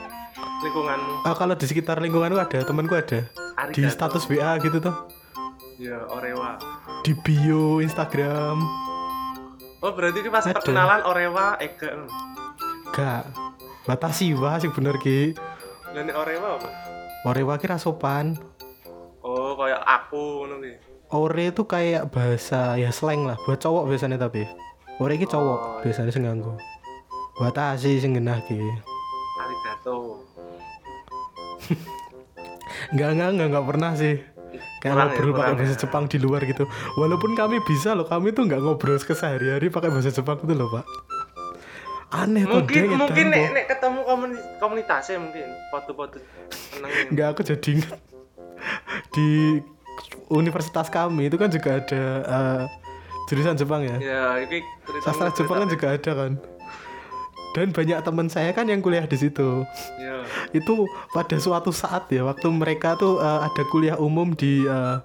[0.61, 3.25] lingkunganmu Ah, kalau di sekitar lingkunganku ada temanku ada.
[3.71, 3.91] Di Arigato.
[3.91, 4.95] status WA gitu tuh
[5.75, 6.55] ya Orewa.
[7.01, 8.63] Di bio Instagram.
[9.81, 10.55] Oh berarti ini pas Ada.
[10.57, 12.07] perkenalan Orewa Ega
[12.91, 13.27] gak
[13.85, 15.35] batasi wah sih bener ki.
[15.91, 16.69] Dan Orewa apa?
[17.25, 18.39] Orewa kira sopan.
[19.21, 20.73] Oh kayak aku ngono ki.
[21.07, 23.39] Ore itu kayak bahasa ya slang lah.
[23.41, 24.43] Buat cowok biasanya tapi.
[24.97, 25.83] Ore ki cowok Oh, iya.
[25.83, 26.55] biasanya sing nganggo.
[27.35, 28.59] Batasi sing genah ki.
[29.37, 30.23] Arigato
[32.93, 34.17] Enggak, enggak, enggak, enggak pernah sih.
[34.83, 35.75] Kayak Kurang ya, ngobrol pakai bahasa.
[35.81, 36.65] Jepang di luar gitu.
[37.01, 40.85] Walaupun kami bisa loh, kami tuh enggak ngobrol kesehari-hari pakai bahasa Jepang gitu loh pak.
[42.15, 46.23] Aneh tuh mungkin dia mungkin nek, nek ketemu komuni- komunitasnya mungkin foto-foto
[47.11, 47.99] Enggak, aku jadi ingat.
[49.11, 49.59] Di
[50.31, 52.63] universitas kami itu kan juga ada eh,
[53.27, 53.97] jurusan Jepang ya?
[53.99, 54.63] Ya ini
[55.03, 56.33] Sastra Jepang kan juga ada kan
[57.55, 59.63] dan banyak teman saya kan yang kuliah di situ.
[59.97, 60.15] Ya
[60.53, 64.97] itu pada suatu saat ya waktu mereka tuh eh, ada kuliah umum di eh,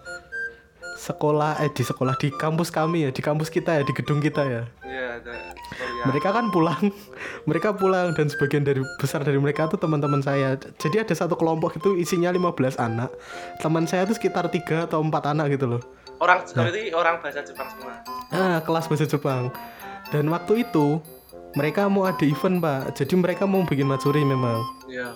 [1.00, 4.44] sekolah eh di sekolah di kampus kami ya di kampus kita ya di gedung kita
[4.44, 4.64] ya.
[4.84, 5.34] Ya ada
[5.72, 6.06] kuliah.
[6.10, 6.84] mereka kan pulang.
[7.50, 10.54] Mereka pulang dan sebagian dari besar dari mereka tuh teman-teman saya.
[10.78, 13.10] Jadi ada satu kelompok itu isinya 15 anak.
[13.58, 15.82] Teman saya tuh sekitar tiga atau empat anak gitu loh.
[16.20, 18.06] Orang berarti orang bahasa Jepang semua?
[18.30, 19.50] Ah kelas bahasa Jepang.
[20.14, 21.02] Dan waktu itu
[21.58, 22.94] mereka mau ada event pak.
[22.98, 24.62] Jadi mereka mau bikin matsuri memang.
[24.86, 25.14] Ya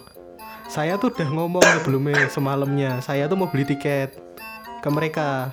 [0.74, 2.98] saya tuh udah ngomong sebelumnya semalamnya.
[3.04, 4.15] Saya tuh mau beli tiket
[4.82, 5.52] ke mereka.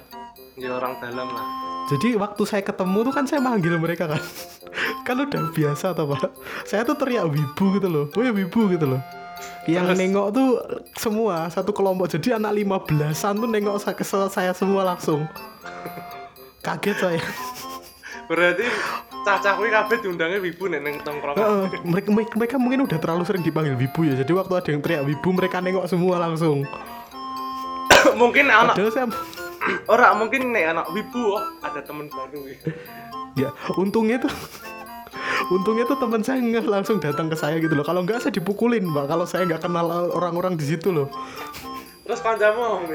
[0.56, 1.44] Ya orang dalam lah.
[1.92, 4.22] Jadi waktu saya ketemu tuh kan saya manggil mereka kan.
[5.04, 6.30] Kan udah biasa toh pak.
[6.62, 8.04] Saya tuh teriak wibu gitu loh.
[8.14, 9.02] Woi wibu gitu loh.
[9.66, 9.98] Yang Terus?
[9.98, 10.48] nengok tuh
[10.94, 12.06] semua satu kelompok.
[12.06, 15.26] Jadi anak 15an tuh nengok saya, saya semua langsung.
[16.64, 17.22] Kaget saya.
[18.30, 18.68] Berarti
[19.20, 21.66] cacah kuwi kabeh diundangnya wibu nek neng tongkrongan Heeh,
[22.34, 24.14] mereka, mungkin udah terlalu sering dipanggil wibu ya.
[24.16, 26.64] Jadi waktu ada yang teriak wibu mereka nengok semua langsung.
[28.20, 29.06] Mungkin anak padahal saya
[29.92, 32.40] orang mungkin nek anak wibu oh ada teman baru
[33.36, 33.50] ya.
[33.82, 34.32] Untungnya tuh
[35.50, 37.84] untungnya tuh teman saya nggak langsung datang ke saya gitu loh.
[37.84, 39.08] Kalau nggak saya dipukulin mbak.
[39.08, 41.08] Kalau saya nggak kenal orang-orang di situ loh.
[42.04, 42.86] Terus kancamu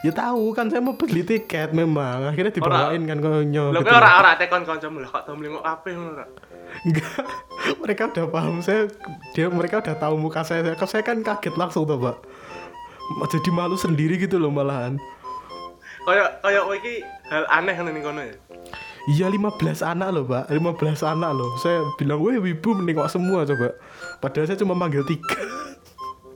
[0.00, 2.32] ya tahu kan saya mau beli tiket memang.
[2.32, 4.00] Akhirnya dibawain kan konyo Lho gitu loh.
[4.00, 6.26] ora ora tekon kancamu lah kok tau mlingok kabeh ngono ora.
[6.86, 7.24] Enggak,
[7.82, 8.88] mereka udah paham saya
[9.36, 10.64] dia mereka udah tahu muka saya.
[10.64, 12.16] Saya, saya kan kaget langsung tuh pak.
[13.28, 14.96] Jadi malu sendiri gitu loh malahan.
[16.06, 16.94] Kayak kayak iki
[17.28, 18.34] hal aneh ngono ning kono ya.
[19.08, 20.48] iya 15 anak loh pak.
[20.48, 21.50] 15 anak loh.
[21.60, 23.76] Saya bilang weh wibu menengok semua coba.
[24.22, 25.36] Padahal saya cuma manggil tiga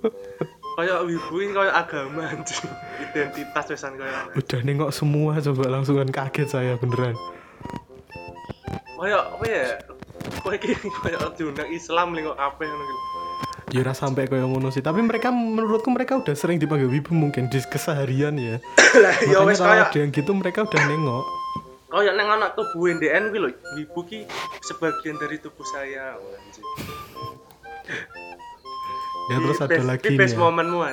[0.74, 2.24] Kayak wibu kayak agama.
[3.04, 4.34] Identitas wesan kayak.
[4.34, 7.14] udah nengok semua coba langsung kan kaget saya beneran
[8.98, 9.68] Kayak apa ya?
[10.42, 10.72] Kowe iki
[11.04, 13.02] kayak diundang Islam mlingok kabeh ngono gitu.
[13.74, 17.50] ya ora sampai kayak ngono sih tapi mereka menurutku mereka udah sering dipanggil wibu mungkin
[17.50, 18.56] di keseharian ya
[19.02, 21.24] Lah ya makanya kalau kayak ada yang gitu mereka udah nengok
[21.94, 24.26] kayak nang anak tubuh NDN kuwi lho, wibu ki
[24.66, 26.18] sebagian dari tubuh saya.
[29.26, 30.40] Ya terus Di ada best- lagi di nih best ya.
[30.40, 30.78] momenmu.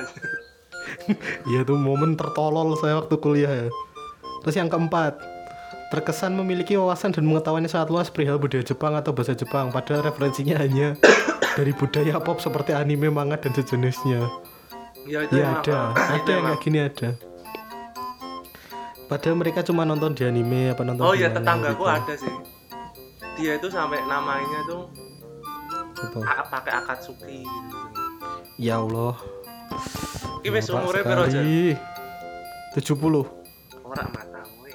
[1.46, 3.68] Iya tuh momen tertolol saya waktu kuliah ya.
[4.40, 5.14] Terus yang keempat,
[5.88, 10.02] terkesan memiliki wawasan dan pengetahuan yang sangat luas perihal budaya Jepang atau bahasa Jepang, padahal
[10.02, 10.98] referensinya hanya
[11.56, 14.26] dari budaya pop seperti anime, manga dan sejenisnya.
[15.02, 16.10] Ya itu Iya emang, ada, Pak.
[16.12, 17.10] ada yang kayak gini ada.
[19.04, 21.92] Padahal mereka cuma nonton di anime apa nonton Oh iya tetanggaku gitu.
[21.92, 22.34] ada sih.
[23.36, 24.88] Dia itu sampai namanya tuh
[26.48, 27.76] pakai Akatsuki gitu.
[28.60, 29.16] Ya Allah.
[30.42, 31.40] Iki wis umure piro aja?
[31.40, 31.76] sekali.
[32.76, 33.84] 70.
[33.84, 34.52] Ora matamu.
[34.64, 34.70] we.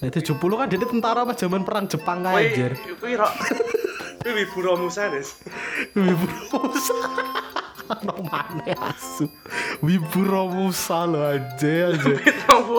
[0.00, 2.74] Nah, 70 kan dia tentara pas zaman perang Jepang Kowe aja.
[2.98, 3.28] kuwi ro
[4.22, 5.28] kuwi wibu Romusa Des.
[5.94, 6.96] Wibu Romusa
[8.08, 9.28] No mana asu
[9.84, 12.12] Wibu Romusa lo aja aja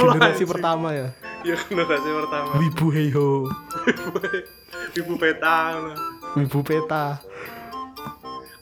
[0.10, 1.14] Generasi pertama ya
[1.46, 2.50] Ya generasi pertama.
[2.58, 3.46] Wibu Heiho
[4.96, 5.56] Wibu peta.
[6.34, 7.22] Wibu Peta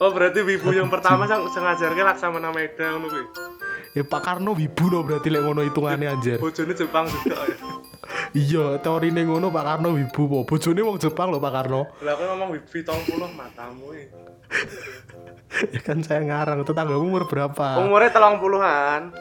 [0.02, 3.26] Oh berarti wibu yang pertama sang sengajarke Laksamana Meda ngono kuwi.
[3.94, 7.56] Ya Pak Karno Wibu no berarti lek ngono hitungannya anjir Bojone Jepang juga ya.
[8.34, 12.26] Iya teori ngono Pak Karno Wibu po Bojone wong Jepang loh Pak Karno Lah kowe
[12.34, 13.94] ngomong wibu 70 matamu.
[13.94, 14.10] we.
[15.76, 19.12] Ya kan saya ngarang Tetanggamu umur berapa Umure 30-an.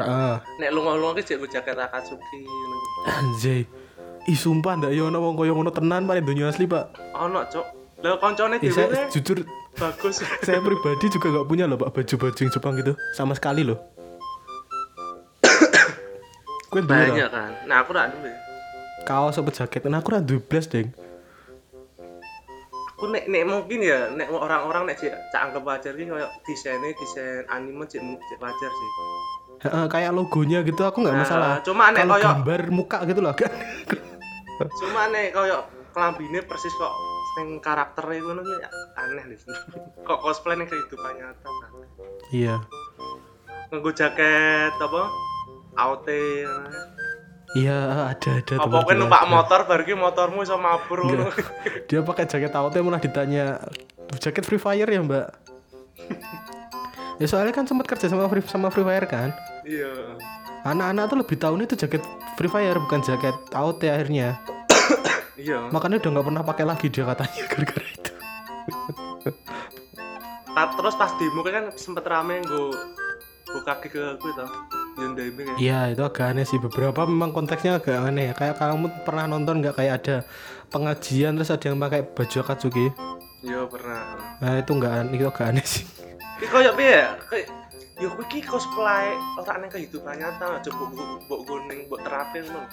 [0.00, 0.34] Heeh.
[0.64, 2.78] Nek lunga-lunga ki jek jaket Akatsuki ngono.
[3.06, 3.62] Anjay
[4.26, 7.66] Ih sumpah ndak yo ono wong koyo ngono tenan paling dunia asli Pak Ono, Cok.
[8.04, 9.40] Lah koncone dhewe jujur
[9.76, 10.14] bagus.
[10.40, 13.78] saya pribadi juga gak punya loh pak baju-baju yang Jepang gitu sama sekali loh
[16.92, 17.06] ra?
[17.06, 17.50] Banyak kan.
[17.64, 18.32] Nah, aku duwe.
[19.02, 20.90] kaos apa jaket nah aku rada blas deng
[22.90, 26.90] Aku nek nek mungkin ya nek orang-orang nek cek cak anggap wajar ki koyo desainnya
[26.92, 28.90] desain anime cek cek wajar sih.
[29.58, 33.20] Heeh, kayak logonya gitu aku nggak Nah, masalah cuma nek kalau koyo- gambar muka gitu
[33.20, 33.52] loh kan
[34.74, 35.60] Cuma nek koyo
[35.92, 36.92] kelambine persis kok
[37.36, 38.54] sing karakternya ngono ki
[38.96, 39.38] aneh deh.
[40.08, 41.70] kok cosplay ning kehidupan nyata kan.
[42.30, 42.56] iya
[43.66, 45.02] Nganggo jaket apa?
[45.76, 46.08] AOT.
[47.54, 51.04] iya ada ada Apa saya numpak motor bar ki motormu iso mabur
[51.88, 53.60] dia pakai jaket AOT malah ditanya
[54.16, 55.28] jaket Free Fire ya mbak
[57.20, 59.30] ya soalnya kan sempat kerja sama Free sama Free Fire kan
[59.62, 60.16] Iya.
[60.62, 62.02] anak-anak tuh lebih tahu itu jaket
[62.34, 64.36] Free Fire bukan jaket AOT akhirnya
[65.36, 65.68] Iya.
[65.68, 68.12] makanya udah nggak pernah pakai lagi dia katanya gara-gara itu
[70.56, 72.72] terus pas demo kan sempet rame nggo
[73.46, 74.46] nggo kaki ke to.
[74.96, 75.56] Hyundai Ming ya.
[75.60, 79.60] Iya itu agak aneh sih beberapa memang konteksnya agak aneh ya kayak kamu pernah nonton
[79.60, 80.16] nggak kayak ada
[80.72, 82.88] pengajian terus ada yang pakai baju akatsuki
[83.44, 84.16] Iya pernah.
[84.40, 85.84] nah itu nggak aneh itu agak aneh sih
[86.48, 87.12] koyo piye ya?
[87.96, 89.08] Kayak ya kuwi ki cosplay
[89.40, 92.68] ora ning kehidupan nyata aja mbok mbok mbok ning mbok terapin ngono.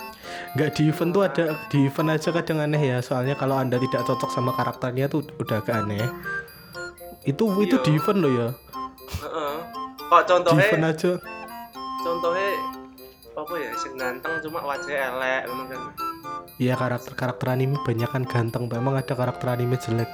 [0.52, 4.04] nggak di event tuh ada di event aja kadang aneh ya soalnya kalau anda tidak
[4.04, 6.12] cocok sama karakternya tuh udah agak aneh
[7.24, 7.86] itu itu Iya.
[7.88, 8.48] di event loh ya
[9.24, 9.56] Heeh.
[10.04, 11.12] Kok di contohnya event aja
[12.04, 12.50] contohnya
[13.34, 15.82] apa ya sing ganteng cuma wajahnya elek ngono kan.
[16.60, 20.12] Iya karakter karakter anime banyak kan ganteng memang ada karakter anime jelek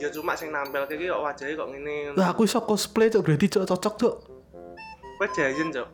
[0.00, 1.96] Ya cuma sing nampil kayak kok wajahnya kok ngene.
[2.08, 2.16] ngono.
[2.16, 4.16] lah aku iso cosplay cok berarti cok cocok cok
[5.20, 5.88] Kowe jayen, Cok.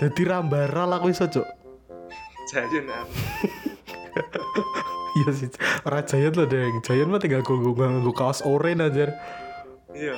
[0.00, 1.44] jadi rambaral aku iso cok
[2.46, 3.04] Jayen ah.
[5.16, 5.48] Iya sih,
[5.88, 6.76] orang Giant loh deng.
[6.84, 9.08] Giant mah tinggal gue gue kaos oranye aja.
[9.96, 10.12] Iya.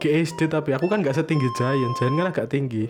[0.00, 1.92] Ke SD tapi aku kan gak setinggi Giant.
[2.00, 2.88] Giant kan agak tinggi.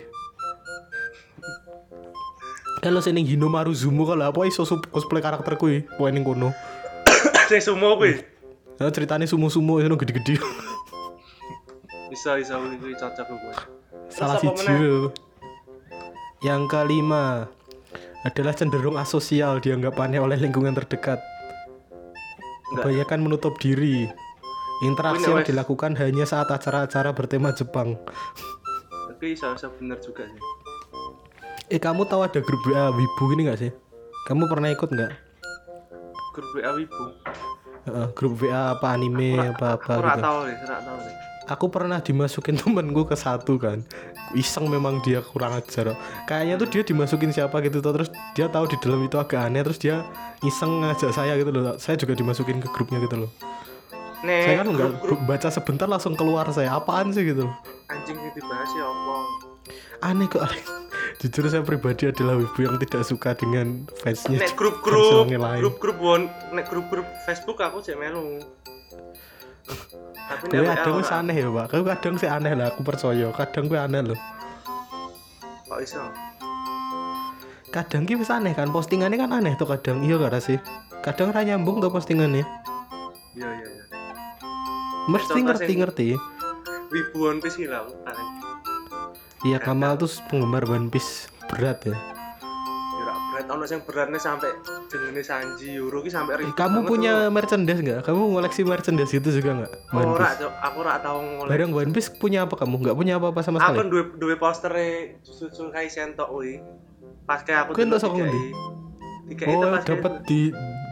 [2.79, 6.55] Kalau sini Hino Maruzumu kalau apa iso cosplay karakter kuwi, poin ning kono.
[7.51, 8.38] Sing sumo kuwi.
[8.79, 10.39] Nah, ceritanya sumu-sumu itu gede-gede.
[12.09, 13.53] Bisa bisa kuwi cocok kuwi.
[14.09, 14.65] Salah meneh?
[14.65, 15.11] lho.
[16.39, 17.51] Yang kelima
[18.23, 21.19] adalah cenderung asosial dianggap aneh oleh lingkungan terdekat.
[22.71, 24.07] Kebanyakan menutup diri
[24.85, 25.47] interaksi yang wes.
[25.51, 27.99] dilakukan hanya saat acara-acara bertema Jepang
[29.09, 30.41] Tapi bisa-bisa bener juga sih.
[31.69, 33.71] eh kamu tahu ada grup WA Wibu ini gak sih
[34.25, 35.11] kamu pernah ikut nggak
[36.31, 37.03] Grup WA Wibu.
[38.13, 40.21] Grup WA apa anime apa apa Aku gitu.
[40.21, 41.13] tahu deh, tahu deh.
[41.49, 43.81] aku pernah dimasukin temenku ke satu kan.
[44.31, 45.97] Iseng memang dia kurang ajar.
[46.25, 49.65] Kayaknya tuh dia dimasukin siapa gitu tuh terus dia tahu di dalam itu agak aneh
[49.65, 50.05] terus dia
[50.39, 51.75] iseng ngajak saya gitu loh.
[51.81, 53.31] Saya juga dimasukin ke grupnya gitu loh.
[54.19, 54.91] Nek, saya kan nggak
[55.25, 56.75] baca sebentar langsung keluar saya.
[56.75, 57.55] Apaan sih gitu loh?
[57.87, 59.15] Anjing yang dibahas ya apa?
[59.99, 60.43] aneh kok
[61.19, 66.71] jujur saya pribadi adalah wibu yang tidak suka dengan fansnya Nek grup-grup, grup-grup won, nek
[66.71, 68.39] grup-grup Facebook aku cek melu.
[70.29, 73.27] Tapi Gue nek kadang wis aneh ya pak Gue kadang sih aneh lah aku percaya
[73.33, 74.19] Kadang gue aneh loh
[75.69, 76.01] Kok iso?
[77.69, 80.57] Kadang ki wis aneh kan Postingannya kan aneh tuh kadang Iya gak sih
[81.05, 82.41] Kadang ra nyambung tuh postingannya
[83.37, 83.83] Iya iya iya.
[85.09, 86.07] Mesti Contoh ngerti-ngerti
[86.89, 88.48] Wibu One Piece aku paling.
[89.39, 91.95] Iya Kamal tuh penggemar One Piece berat ya
[92.99, 94.51] Ya berat ono sing beratnya sampai
[94.91, 97.31] jenenge Sanji Yuro ki sampai ribet Kamu punya loh.
[97.31, 98.03] merchandise nggak?
[98.03, 99.71] Kamu ngoleksi merchandise gitu juga nggak?
[99.95, 100.35] Oh, ora.
[100.35, 101.47] Aku ora tau ngoleh.
[101.47, 102.83] Barang One Piece punya apa kamu?
[102.83, 103.87] Nggak punya apa-apa sama Aku sekali?
[103.87, 104.87] duwe duwe postere
[105.23, 106.59] Jujutsu Kaisen tok kuwi.
[107.23, 108.19] Pas kayak aku saka DKI.
[108.19, 108.43] ngendi?
[109.29, 110.39] DKI Oh itu pas dapat di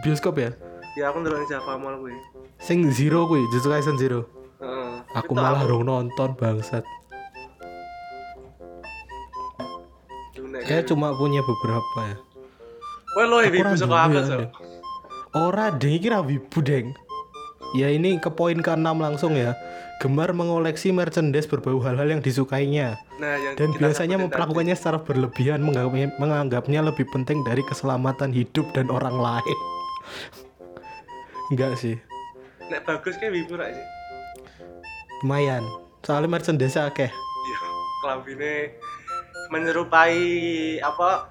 [0.02, 0.50] bioskop ya?
[0.96, 2.16] Ya aku ndelok Java Mall kuwi.
[2.58, 4.24] Sing Zero kuwi, Jujutsu Kaisen Zero
[4.58, 5.04] Heeh.
[5.14, 6.82] Aku Itu malah rong nonton bangsat
[10.58, 12.18] Nek- Saya cuma punya beberapa ya
[13.18, 14.38] Kowe lo wibu saka duwe aku, ya, Cok.
[14.38, 14.52] Deng.
[15.34, 16.88] Ora iki ra wibu deng.
[17.76, 19.58] Ya ini ke poin ke-6 langsung ya.
[19.98, 25.66] Gemar mengoleksi merchandise berbau hal-hal yang disukainya Nah, yang dan biasanya sebutin melakukannya secara berlebihan
[25.66, 29.58] menganggapnya, menganggapnya lebih penting dari keselamatan hidup dan orang lain.
[31.50, 32.70] Enggak sih, tadi.
[32.70, 33.86] Nek bagus kayak wibu ra sih.
[35.26, 35.66] lumayan.
[36.06, 37.10] Soalnya merchandise akeh.
[37.10, 37.60] Iya,
[38.06, 38.78] kelambine
[39.50, 40.18] menyerupai
[40.80, 41.30] apa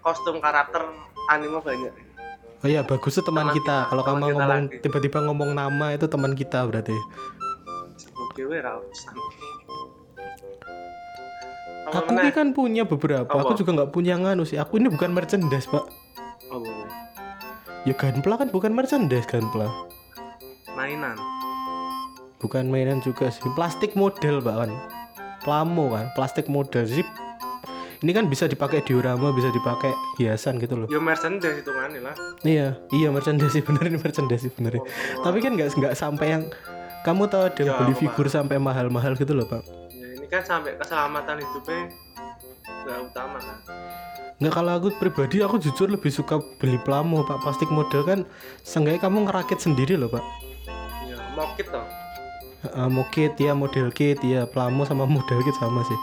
[0.00, 0.84] kostum karakter
[1.28, 1.92] anime banyak.
[2.60, 3.76] Oh iya bagus tuh teman, Teman kita.
[3.76, 4.76] kita, Kalau kamu kita ngomong lagi.
[4.80, 6.96] tiba-tiba ngomong nama itu teman kita berarti.
[11.84, 13.28] Aku ini kan punya beberapa.
[13.28, 13.44] Apa?
[13.44, 14.56] Aku juga nggak punya nganu sih.
[14.56, 15.84] Aku ini bukan merchandise pak.
[16.50, 16.72] We?
[17.84, 19.68] Ya Gunpla kan bukan merchandise Gunpla.
[20.74, 21.14] mainan.
[22.40, 23.44] Bukan mainan juga sih.
[23.52, 24.70] Plastik model pak kan.
[25.44, 26.08] Plamo kan.
[26.16, 27.04] Plastik model sih.
[28.04, 29.88] Ini kan bisa dipakai diorama, bisa dipakai
[30.20, 30.88] hiasan gitu loh.
[30.92, 32.12] Yo merchandise hitungannya lah.
[32.44, 34.76] Iya, iya merchandise bener ini merchandise bener.
[35.24, 36.42] Tapi kan nggak nggak sampai yang
[37.00, 38.00] kamu tahu ada Ya, beli Pak.
[38.04, 39.64] figur sampai mahal-mahal gitu loh pak.
[39.88, 41.80] Ya ini kan sampai keselamatan hidupnya
[42.84, 43.58] nggak utama kan.
[44.36, 48.20] Nggak kalau aku pribadi aku jujur lebih suka beli plamo pak plastik model kan.
[48.60, 50.24] Seenggaknya kamu ngerakit sendiri loh pak.
[51.08, 52.03] Ya mokit toh.
[52.66, 55.98] Uh, mau kit ya model kit ya plamo sama model kit sama sih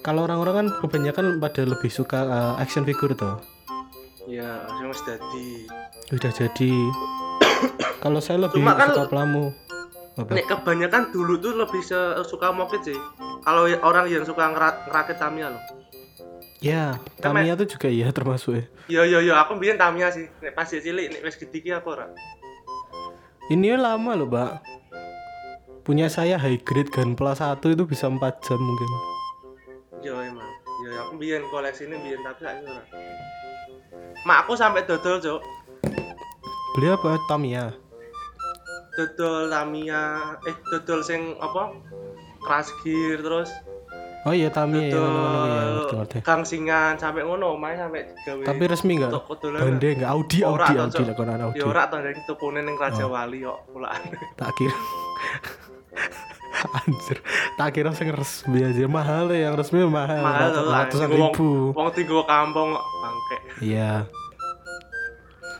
[0.00, 3.36] kalau orang-orang kan kebanyakan pada lebih suka uh, action figure tuh
[4.24, 5.48] Ya, mesti jadi.
[6.10, 6.72] udah jadi
[8.02, 9.54] kalau saya lebih Cuma kan- suka plamo
[10.16, 11.84] Nek kebanyakan dulu tuh lebih
[12.24, 12.96] suka mokit sih.
[13.44, 15.62] Kalau orang yang suka ngera- ngerakit Tamiya loh.
[16.56, 20.24] ya Tamiya tuh juga iya termasuk ya Yo yo yo, aku biyen Tamiya sih.
[20.40, 22.08] Nek pas cilik, nek wis gede ki aku ora.
[23.46, 24.58] ini lama loh pak
[25.86, 28.90] punya saya high grade Gunpla 1 itu bisa 4 jam mungkin
[30.02, 30.50] Yo emang.
[30.82, 32.82] Yo aku biyen koleksi ini biyen tapi saiki ora.
[34.22, 35.40] Mak aku sampai dodol, Cuk.
[36.74, 37.72] beli apa Tamiya
[38.92, 41.72] Dodol Tamiya, eh dodol sing apa?
[42.42, 43.48] Crash Gear terus
[44.26, 48.42] oh iya Tamiya ya ngono-ngono ya ngerti gangsingan sampai ngono omahe sampai digawe.
[48.44, 49.60] tapi resmi nggak Tok kodolan.
[49.62, 51.16] Bande nggak Audi Audi Audi Cok.
[51.24, 53.14] Audi Ya ora to dari tokone ning Raja Oh.
[53.14, 54.02] Wali kok pulaan.
[54.36, 54.76] tak kira
[56.78, 57.18] anjir
[57.54, 60.84] tak kira sing resmi aja mahal ya yang resmi mahal, Mahal lah.
[60.84, 63.36] ratusan ribu Wong tinggal kampung bangke.
[63.60, 64.08] iya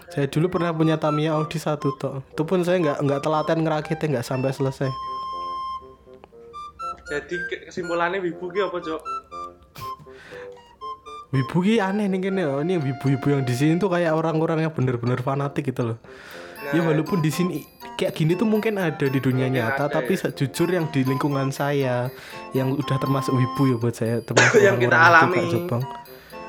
[0.08, 4.06] saya dulu pernah punya Tamiya Audi satu tok itu pun saya nggak nggak telaten ngerakitnya
[4.14, 4.88] nggak sampai selesai
[7.06, 9.02] Jadi ke- kesimpulannya wibu ki apa, Cok?
[11.28, 12.58] wibu ki aneh nih kene oh.
[12.58, 15.98] ini wibu-wibu yang di sini tuh kayak orang-orang yang bener-bener fanatik gitu loh
[16.66, 17.62] ya Nah, walaupun di sini
[17.96, 20.28] kayak gini tuh mungkin ada di dunia Mungkin nyata ada, tapi ya.
[20.30, 22.12] jujur yang di lingkungan saya
[22.52, 25.40] yang udah termasuk wibu ya buat saya termasuk Yang kita alami.
[25.48, 25.82] Jepang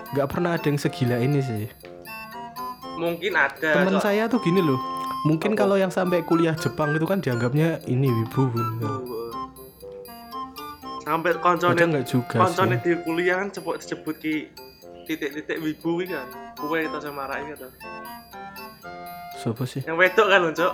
[0.08, 1.68] nggak pernah ada yang segila ini sih
[2.95, 3.70] mungkin ada.
[3.76, 4.02] teman Cok.
[4.02, 4.80] saya tuh gini loh
[5.24, 5.60] mungkin Apa?
[5.62, 8.88] kalau yang sampai kuliah Jepang itu kan dianggapnya ini wibu gitu.
[11.02, 14.36] Sampai koncone nggak juga koncone sih di kuliah kan cepet disebut ki
[15.06, 16.28] titik-titik wibu kan.
[16.56, 17.68] Kue itu sama Rai gitu.
[19.38, 20.74] siapa sih Yang wedok kan, Cok.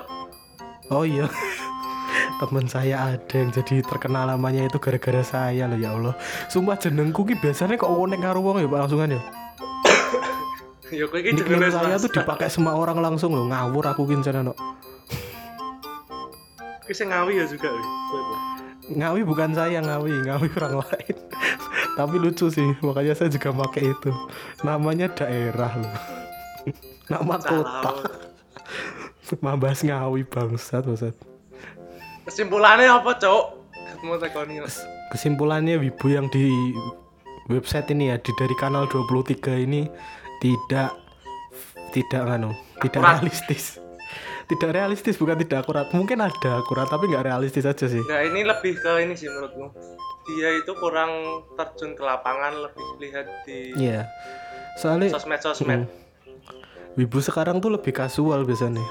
[0.91, 1.29] Oh iya.
[2.41, 6.15] Temen saya ada yang jadi terkenal namanya itu gara-gara saya loh ya Allah.
[6.51, 9.21] Sumpah jenengku ki biasanya kok konek karo wong ya Pak langsungan ya.
[10.93, 14.05] Ya kowe iki Nickname jenenge saya tuh dipakai semua orang langsung loh ngawur aku
[14.45, 14.53] no.
[16.85, 17.71] Ki sing ngawi ya juga.
[18.91, 21.15] Ngawi bukan saya ngawi, ngawi orang lain.
[21.97, 24.11] Tapi lucu sih, makanya saya juga pakai itu.
[24.67, 25.95] Namanya daerah loh.
[27.11, 27.91] Nama kota.
[29.41, 31.15] Mabas ngawi bangsat, bangsat.
[32.27, 33.45] Kesimpulannya apa, Cok?
[34.03, 34.59] Tekoni.
[35.15, 36.75] Kesimpulannya Wibu yang di
[37.47, 39.87] website ini ya, di dari kanal 23 ini
[40.43, 40.91] tidak
[41.95, 42.51] tidak nganu,
[42.83, 43.15] tidak Akurat.
[43.23, 43.65] realistis.
[44.51, 45.87] Tidak realistis bukan tidak akurat.
[45.95, 48.03] Mungkin ada akurat tapi nggak realistis aja sih.
[48.03, 49.71] Nah, ini lebih ke ini sih menurutku.
[50.27, 51.09] Dia itu kurang
[51.55, 54.03] terjun ke lapangan, lebih lihat di Iya.
[54.75, 55.87] Soalnya sosmed-sosmed.
[55.87, 56.99] Hmm.
[56.99, 58.83] Wibu sekarang tuh lebih kasual biasanya.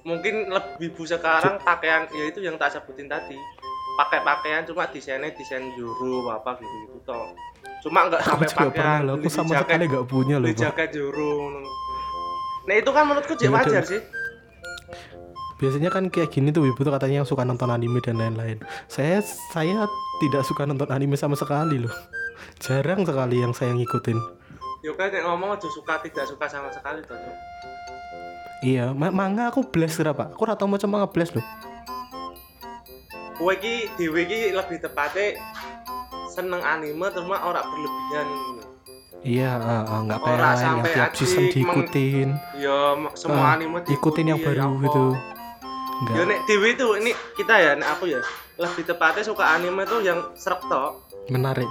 [0.00, 3.36] Mungkin lebih bu sekarang pakaian ya itu yang tak sebutin tadi.
[4.00, 7.36] Pakai pakaian cuma desainnya desain juru apa gitu gitu toh.
[7.84, 9.04] Cuma nggak sampai pakaian.
[9.04, 10.48] loh, aku sama jaket- sekali nggak punya loh.
[10.48, 11.60] jaket juru.
[12.64, 14.00] Nah itu kan menurutku jadi wajar sih.
[15.60, 18.56] Biasanya kan kayak gini tuh Wibu tuh katanya yang suka nonton anime dan lain-lain.
[18.88, 19.20] Saya
[19.52, 19.84] saya
[20.18, 21.92] tidak suka nonton anime sama sekali loh.
[22.56, 24.16] Jarang sekali yang saya ngikutin.
[24.80, 27.20] Yo kan yang ngomong aja suka tidak suka sama sekali toh.
[28.60, 30.30] Iya, ma- manga aku blast berapa?
[30.30, 31.44] Aku rata macam manga blast loh.
[33.34, 35.40] Kowe iki dhewe iki lebih tepatnya
[36.28, 38.26] seneng anime cuma ora berlebihan.
[39.20, 39.50] Iya,
[40.02, 42.28] nggak kayak Ora lain yang tiap season diikutin.
[42.56, 44.80] Ya m- semua Ah, anime ikutin yang diikuti, baru ya apa.
[44.82, 45.04] gitu.
[45.08, 45.20] Ya
[46.00, 46.24] Enggak.
[46.26, 48.20] nek Dewi itu ini kita ya, nek aku ya
[48.56, 51.00] lebih tepatnya suka anime tuh yang serak tok.
[51.28, 51.68] Menarik.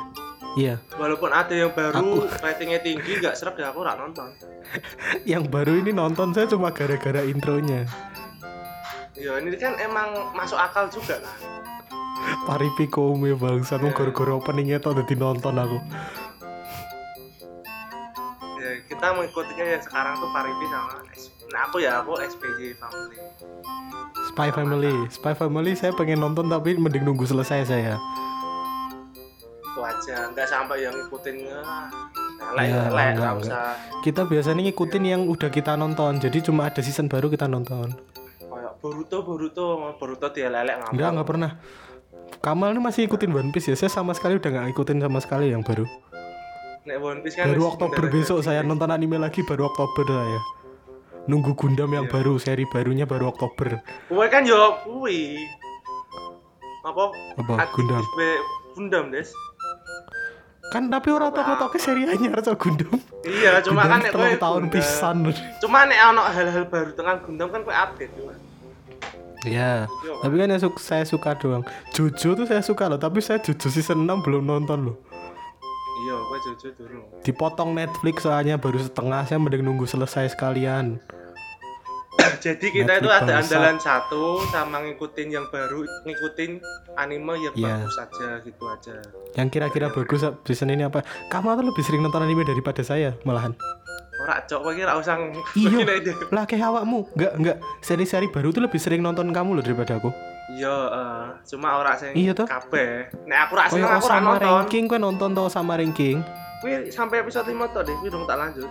[0.58, 4.34] Iya, Walaupun ada yang baru Aku- ratingnya tinggi gak serak ya aku ora nonton.
[5.30, 7.86] yang baru ini nonton saya cuma gara-gara intronya.
[9.14, 11.38] Ya ini kan emang masuk akal juga kan.
[12.50, 15.78] Paripi kome bangsat, mau gara-gara openingnya tuh udah nonton aku.
[18.60, 21.00] Ya kita mengikutinya yang sekarang tuh Paripi sama
[21.50, 23.18] Nah aku ya aku SPJ Family.
[24.30, 27.97] Spy Family, Spy Family saya pengen nonton tapi mending nunggu selesai saya.
[29.80, 31.88] Itu aja, nggak sampai yang ngikutin ah,
[32.36, 33.34] Ya, lek enggak, nggak enggak.
[33.40, 33.68] usah.
[34.00, 37.96] Kita biasanya ngikutin yang udah kita nonton, jadi cuma ada season baru kita nonton.
[38.42, 39.66] Kayak Boruto Boruto
[39.96, 40.92] Boruto dia lelek ngapa?
[40.92, 41.52] Enggak, enggak pernah.
[42.40, 45.46] Kamal ini masih ngikutin One Piece ya, saya sama sekali udah nggak ngikutin sama sekali
[45.48, 45.88] yang baru.
[46.84, 50.40] Nek One Piece kan Baru Oktober besok saya nonton anime lagi baru Oktober saya.
[51.24, 52.20] Nunggu Gundam yang Iya.
[52.20, 53.80] baru, seri barunya baru Oktober.
[54.12, 55.40] Kowe kan yo kuwi.
[56.84, 57.16] Apa?
[57.40, 58.04] Apa Gundam?
[58.76, 59.32] Gundam, Des.
[60.70, 62.94] Kan tapi orang toko toko seri anyar so Gundam.
[63.26, 65.18] Iya, cuma Gundam kan nek tahun pisan.
[65.58, 68.34] Cuma nek ono hal-hal baru tentang Gundam kan kowe update cuma.
[69.48, 69.88] Iya.
[70.22, 71.64] Tapi kan yang su- saya suka doang.
[71.96, 74.98] Jojo tuh saya suka loh, tapi saya Jojo season 6 belum nonton loh.
[76.00, 77.00] Iya, kowe jujur dulu.
[77.26, 81.00] Dipotong Netflix soalnya baru setengah, saya mending nunggu selesai sekalian.
[82.38, 83.42] Jadi kita itu ada bangsat.
[83.42, 86.52] andalan satu sama ngikutin yang baru, ngikutin
[86.96, 87.82] anime yang Iya.
[87.82, 88.96] bagus aja gitu aja.
[89.34, 91.02] Yang kira-kira bagus season ini apa?
[91.28, 93.58] Kamu tuh lebih sering nonton anime daripada saya malahan.
[94.20, 95.16] Ora cok kowe ora usah
[95.56, 95.80] Iya.
[96.36, 97.08] Lah kayak awakmu.
[97.16, 97.58] Enggak, enggak.
[97.80, 100.12] Seri-seri baru tuh lebih sering nonton kamu loh daripada aku.
[100.50, 102.44] Iya, eh, cuma ora sing Iya toh?
[102.44, 103.08] kabeh.
[103.24, 104.50] Nek aku ora seneng aku ora sama nonton.
[104.50, 106.20] ranking kan nonton tuh sama ranking.
[106.60, 108.68] Kuwi sampai episode 5 tok deh, kuwi dong tak lanjut.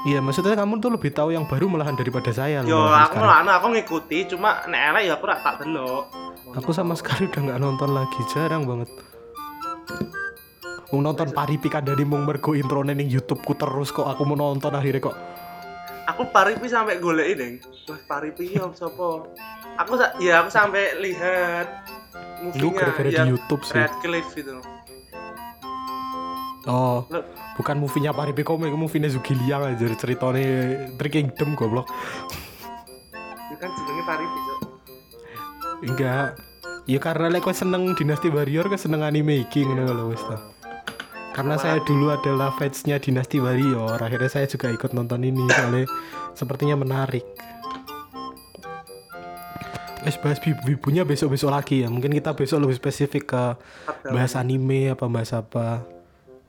[0.00, 2.72] Iya, maksudnya kamu tuh lebih tahu yang baru malahan daripada saya loh.
[2.72, 3.44] Yo aku sekarang.
[3.44, 6.04] anu aku ngikuti cuma nek elek ya aku ora tak delok.
[6.56, 8.88] Aku sama sekali udah nggak nonton lagi, jarang banget.
[10.90, 14.34] Mau nonton Paripi kan dari mung mergo intro ning YouTube ku terus kok aku mau
[14.40, 15.16] nonton akhirnya kok.
[16.10, 17.50] Aku paripi sampai goleki deh.
[17.86, 19.30] Wah, paripi yo sapa?
[19.78, 21.86] Aku ya aku sampai lihat
[22.58, 23.78] Lu movie-nya gara-gara di YouTube sih.
[23.78, 24.58] Radcliffe itu.
[26.68, 27.24] Oh, Loh.
[27.56, 31.88] bukan movie-nya Paripi komik, movie-nya Zuki Liang aja ceritanya Three Kingdom goblok.
[33.48, 34.60] Itu kan jenenge paripi, Cok.
[35.88, 36.28] Enggak.
[36.84, 40.20] Ya karena lek kowe seneng Dynasty Warrior kan seneng anime iki ngono lho wis.
[41.30, 45.86] Karena saya dulu adalah fansnya Dynasty Warrior, akhirnya saya juga ikut nonton ini soalnya
[46.36, 47.22] sepertinya menarik.
[50.00, 51.88] Wes bahas bib- bibunya besok-besok lagi ya.
[51.92, 53.44] Mungkin kita besok lebih spesifik ke
[54.10, 55.84] bahas anime apa bahas apa.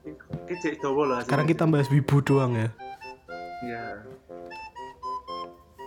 [0.05, 1.15] Loh.
[1.17, 1.25] hasilnya.
[1.25, 2.69] Sekarang kita bahas wibu doang ya.
[3.65, 3.85] ya.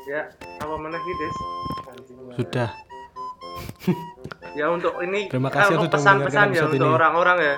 [0.04, 0.20] Ya,
[0.60, 1.36] apa mana Des?
[2.38, 2.70] Sudah.
[4.54, 7.56] Ya untuk ini Terima kasih sudah pesan-pesan ya untuk orang-orang ya.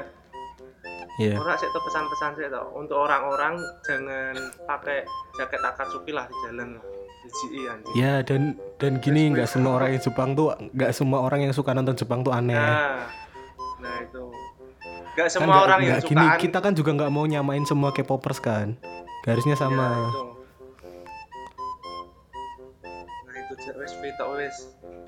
[1.21, 1.37] Iya.
[1.37, 4.33] Orang tuh pesan-pesan sih tuh untuk orang-orang jangan
[4.65, 5.05] pakai
[5.37, 6.85] jaket Akatsuki lah di jalan lah.
[7.27, 11.45] CGI anjing Ya dan dan gini nggak semua orang yang Jepang tuh nggak semua orang
[11.45, 12.55] yang suka nonton Jepang tuh aneh.
[12.55, 13.05] nah
[13.83, 14.23] nah itu
[15.17, 16.41] Gak kan semua kan orang gak, yang gini, sukaan.
[16.45, 18.77] Kita kan juga gak mau nyamain semua K-popers kan.
[19.25, 19.89] Garisnya iya, sama.
[19.89, 20.23] Ya, itu.
[23.25, 23.97] Nah itu wes
[24.37, 24.57] wes.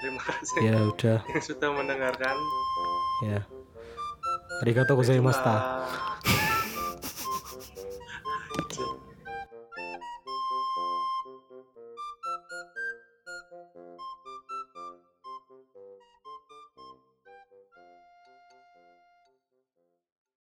[0.01, 0.65] Terima kasih.
[0.65, 1.21] Ya udah.
[1.37, 2.37] yang sudah mendengarkan.
[3.29, 3.45] Ya.
[4.65, 5.61] Arigatou gozaimashita.